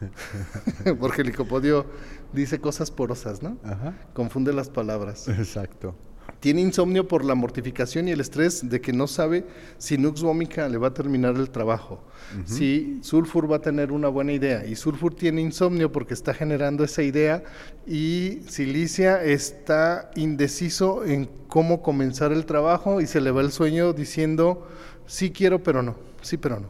[1.00, 1.86] porque Licopodio
[2.32, 3.58] dice cosas porosas, ¿no?
[3.64, 3.94] Ajá.
[4.12, 5.28] Confunde las palabras.
[5.28, 5.94] Exacto.
[6.40, 9.44] Tiene insomnio por la mortificación y el estrés de que no sabe
[9.78, 12.04] si Nux Vomica le va a terminar el trabajo,
[12.44, 14.64] si Sulfur va a tener una buena idea.
[14.64, 17.42] Y Sulfur tiene insomnio porque está generando esa idea
[17.88, 23.92] y Silicia está indeciso en cómo comenzar el trabajo y se le va el sueño
[23.92, 24.68] diciendo,
[25.08, 26.68] sí quiero, pero no, sí, pero no.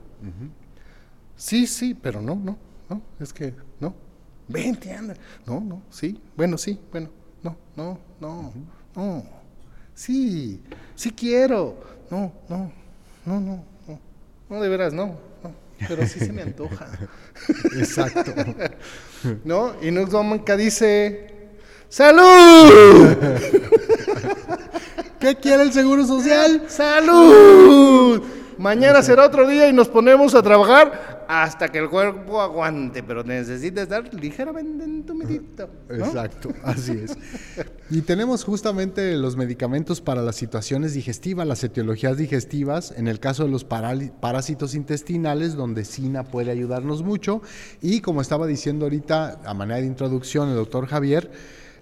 [1.37, 2.57] Sí, sí, pero no, no,
[2.89, 3.95] no, es que no.
[4.49, 5.15] Vente, anda.
[5.47, 7.11] No, no, sí, bueno, sí, bueno,
[7.43, 8.53] no, no, no,
[8.97, 9.25] no.
[9.95, 10.63] Sí,
[10.95, 11.77] sí quiero.
[12.11, 12.73] No, no,
[13.27, 14.01] no, no, no.
[14.49, 15.53] No, de veras, no, no.
[15.87, 16.89] Pero sí se me antoja.
[17.77, 18.33] Exacto.
[19.45, 19.75] ¿No?
[19.83, 21.39] Y Nux Vomica dice,
[21.89, 22.71] ¡Salud!
[25.21, 26.65] ¿Qué quiere el Seguro Social?
[26.69, 28.23] ¡Salud!
[28.59, 33.23] Mañana será otro día y nos ponemos a trabajar hasta que el cuerpo aguante, pero
[33.23, 35.69] necesita estar ligeramente entumidito.
[35.89, 35.95] ¿no?
[35.95, 37.17] Exacto, así es.
[37.91, 43.45] Y tenemos justamente los medicamentos para las situaciones digestivas, las etiologías digestivas, en el caso
[43.45, 47.43] de los parásitos intestinales, donde SINA puede ayudarnos mucho.
[47.81, 51.31] Y como estaba diciendo ahorita, a manera de introducción, el doctor Javier,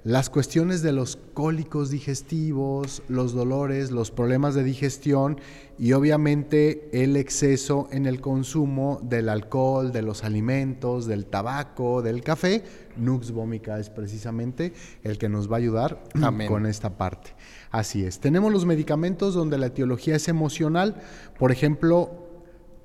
[0.06, 5.40] las cuestiones de los cólicos digestivos, los dolores, los problemas de digestión
[5.80, 12.22] y obviamente el exceso en el consumo del alcohol, de los alimentos, del tabaco, del
[12.22, 12.62] café.
[12.96, 16.46] Nux Vomica es precisamente el que nos va a ayudar Amén.
[16.46, 17.34] con esta parte.
[17.72, 18.20] Así es.
[18.20, 21.02] Tenemos los medicamentos donde la etiología es emocional,
[21.36, 22.26] por ejemplo,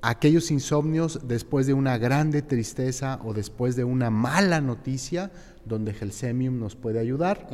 [0.02, 5.30] aquellos insomnios después de una grande tristeza o después de una mala noticia,
[5.64, 7.48] donde Gelsemium nos puede ayudar.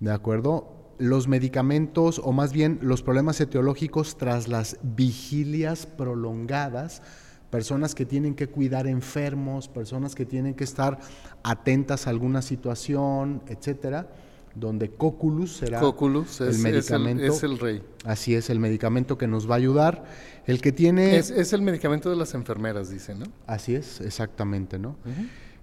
[0.00, 0.94] ¿De acuerdo?
[0.98, 7.02] Los medicamentos, o más bien los problemas etiológicos tras las vigilias prolongadas,
[7.50, 10.98] personas que tienen que cuidar enfermos, personas que tienen que estar
[11.42, 14.08] atentas a alguna situación, etcétera,
[14.54, 17.24] donde Coculus será Coculus el es, es medicamento.
[17.24, 17.82] es el rey.
[18.04, 20.04] Así es, el medicamento que nos va a ayudar.
[20.46, 21.16] El que tiene.
[21.16, 23.26] Es, es el medicamento de las enfermeras, dice, ¿no?
[23.46, 24.96] Así es, exactamente, ¿no?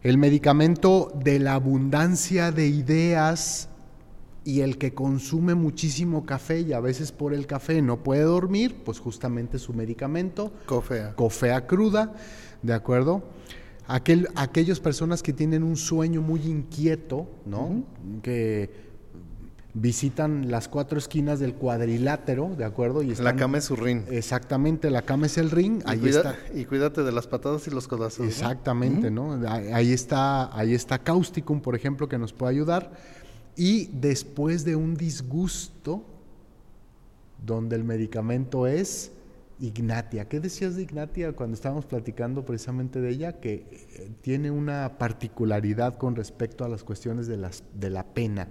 [0.01, 3.67] El medicamento de la abundancia de ideas
[4.45, 8.77] y el que consume muchísimo café y a veces por el café no puede dormir,
[8.85, 11.15] pues justamente su medicamento, Cofea.
[11.15, 12.13] cofea cruda,
[12.61, 13.23] ¿de acuerdo?
[13.87, 17.83] Aquel, aquellas personas que tienen un sueño muy inquieto, ¿no?
[18.21, 18.88] Que
[19.73, 23.03] visitan las cuatro esquinas del cuadrilátero, ¿de acuerdo?
[23.03, 24.01] Y La cama es su ring.
[24.09, 26.35] Exactamente, la cama es el ring, Y, ahí cuida- está.
[26.59, 28.19] y cuídate de las patadas y los codazos.
[28.21, 28.25] ¿no?
[28.25, 29.33] Exactamente, ¿no?
[29.47, 32.91] Ahí ahí está, ahí está Causticum, por ejemplo, que nos puede ayudar.
[33.55, 36.03] Y después de un disgusto,
[37.45, 39.11] donde el medicamento es
[39.61, 40.27] Ignatia.
[40.29, 43.33] ¿Qué decías de Ignatia cuando estábamos platicando precisamente de ella?
[43.41, 48.47] Que eh, tiene una particularidad con respecto a las cuestiones de, las, de la pena.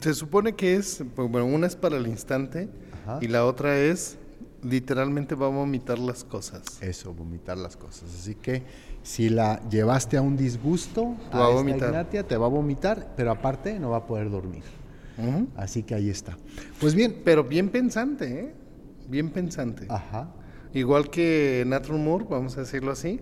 [0.00, 2.68] Se supone que es, pues, bueno, una es para el instante
[3.02, 3.18] Ajá.
[3.20, 4.18] y la otra es,
[4.62, 6.62] literalmente va a vomitar las cosas.
[6.80, 8.08] Eso, vomitar las cosas.
[8.14, 8.62] Así que
[9.02, 11.90] si la llevaste a un disgusto, Te va a vomitar.
[11.90, 14.62] Ignatia, te va a vomitar, pero aparte no va a poder dormir.
[15.56, 16.36] Así que ahí está.
[16.80, 17.22] Pues bien.
[17.24, 18.54] Pero bien pensante, ¿eh?
[19.08, 19.86] Bien pensante.
[19.88, 20.28] Ajá.
[20.72, 23.20] Igual que Natural Moore, vamos a decirlo así,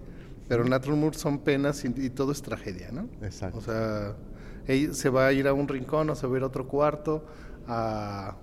[0.49, 3.09] pero Natural Moore son penas y, y todo es tragedia, ¿no?
[3.21, 3.59] Exacto.
[3.59, 4.17] O sea,
[4.93, 7.25] se va a ir a un rincón o se va a ir a otro cuarto
[7.67, 8.37] a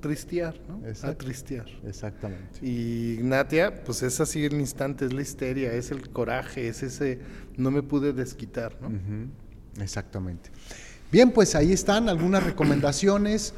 [0.00, 0.80] tristear, ¿no?
[1.08, 1.66] A tristear.
[1.84, 2.58] Exactamente.
[2.62, 7.20] Y Ignatia, pues es así el instante, es la histeria, es el coraje, es ese
[7.56, 8.90] no me pude desquitar, ¿no?
[9.82, 10.50] Exactamente.
[11.12, 13.54] Bien, pues ahí están algunas recomendaciones.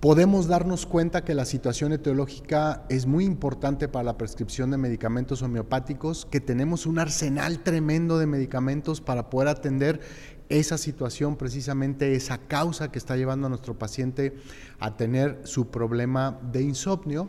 [0.00, 5.42] Podemos darnos cuenta que la situación etiológica es muy importante para la prescripción de medicamentos
[5.42, 10.00] homeopáticos, que tenemos un arsenal tremendo de medicamentos para poder atender
[10.48, 14.36] esa situación, precisamente esa causa que está llevando a nuestro paciente
[14.80, 17.28] a tener su problema de insomnio.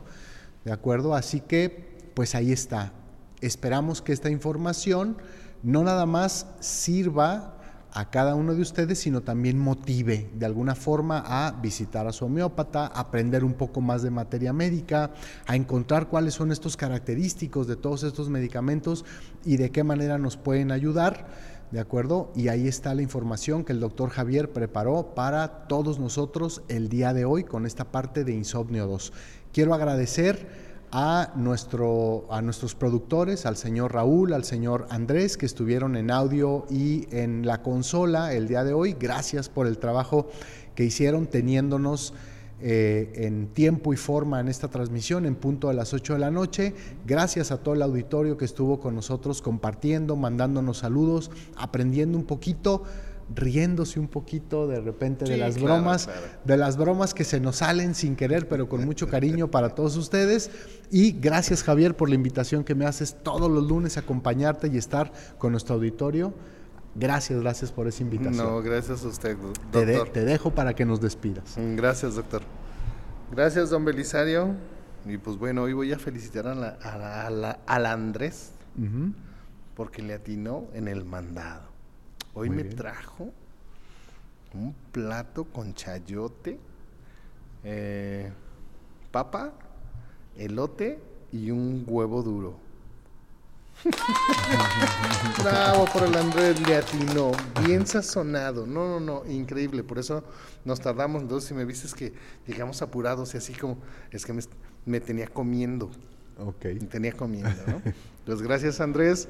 [0.65, 1.15] ¿De acuerdo?
[1.15, 2.93] Así que, pues ahí está.
[3.41, 5.17] Esperamos que esta información
[5.63, 7.55] no nada más sirva
[7.91, 12.25] a cada uno de ustedes, sino también motive de alguna forma a visitar a su
[12.25, 15.11] homeópata, aprender un poco más de materia médica,
[15.47, 19.05] a encontrar cuáles son estos característicos de todos estos medicamentos
[19.43, 21.58] y de qué manera nos pueden ayudar.
[21.71, 22.31] ¿De acuerdo?
[22.35, 27.13] Y ahí está la información que el doctor Javier preparó para todos nosotros el día
[27.13, 29.13] de hoy con esta parte de Insomnio 2.
[29.53, 30.47] Quiero agradecer
[30.91, 36.65] a, nuestro, a nuestros productores, al señor Raúl, al señor Andrés, que estuvieron en audio
[36.71, 38.95] y en la consola el día de hoy.
[38.99, 40.27] Gracias por el trabajo
[40.73, 42.15] que hicieron teniéndonos
[42.61, 46.31] eh, en tiempo y forma en esta transmisión en punto a las 8 de la
[46.31, 46.73] noche.
[47.05, 52.83] Gracias a todo el auditorio que estuvo con nosotros compartiendo, mandándonos saludos, aprendiendo un poquito
[53.33, 56.21] riéndose un poquito de repente de las claro, bromas, claro.
[56.45, 59.95] de las bromas que se nos salen sin querer, pero con mucho cariño para todos
[59.97, 60.49] ustedes.
[60.91, 64.77] Y gracias Javier por la invitación que me haces todos los lunes a acompañarte y
[64.77, 66.33] estar con nuestro auditorio.
[66.95, 68.37] Gracias, gracias por esa invitación.
[68.45, 70.13] No, gracias a usted, do- te, de- doctor.
[70.13, 71.55] te dejo para que nos despidas.
[71.57, 72.41] Mm, Gracias, doctor.
[73.31, 74.55] Gracias, don Belisario.
[75.05, 78.51] Y pues bueno, hoy voy a felicitar a la, a la- a la- al Andrés
[79.75, 81.67] porque le atinó en el mandado.
[82.33, 82.75] Hoy Muy me bien.
[82.75, 83.31] trajo
[84.53, 86.59] un plato con chayote,
[87.63, 88.31] eh,
[89.11, 89.53] papa,
[90.37, 90.99] elote
[91.31, 92.55] y un huevo duro.
[95.43, 97.31] Bravo por el Andrés, le atinó,
[97.65, 98.65] bien sazonado.
[98.65, 99.83] No, no, no, increíble.
[99.83, 100.23] Por eso
[100.65, 101.21] nos tardamos.
[101.21, 102.13] Entonces, si me viste que
[102.45, 103.77] llegamos apurados y así como,
[104.11, 104.41] es que me,
[104.85, 105.89] me tenía comiendo.
[106.37, 106.65] Ok.
[106.65, 107.81] Me tenía comiendo, ¿no?
[108.19, 109.27] Entonces, gracias Andrés,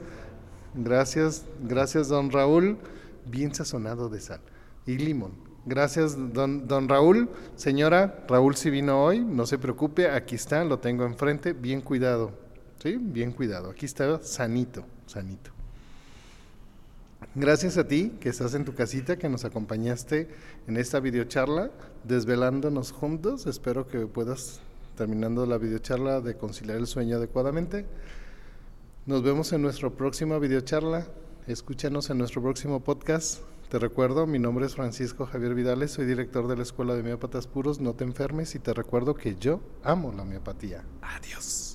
[0.75, 2.77] gracias, gracias don Raúl,
[3.25, 4.41] bien sazonado de sal
[4.85, 5.33] y limón.
[5.65, 10.79] Gracias don, don Raúl, señora, Raúl si vino hoy, no se preocupe, aquí está, lo
[10.79, 12.31] tengo enfrente, bien cuidado,
[12.81, 12.97] ¿sí?
[12.99, 15.51] Bien cuidado, aquí está sanito, sanito.
[17.35, 20.29] Gracias a ti que estás en tu casita, que nos acompañaste
[20.67, 21.69] en esta videocharla,
[22.03, 23.45] desvelándonos juntos.
[23.45, 24.61] Espero que puedas,
[24.97, 27.85] terminando la videocharla, de conciliar el sueño adecuadamente.
[29.05, 31.07] Nos vemos en nuestra próxima videocharla.
[31.47, 33.41] Escúchanos en nuestro próximo podcast.
[33.69, 37.45] Te recuerdo, mi nombre es Francisco Javier Vidales, soy director de la Escuela de Homeópatas
[37.45, 37.79] Puros.
[37.79, 40.83] No te enfermes y te recuerdo que yo amo la homeopatía.
[41.01, 41.68] Adiós.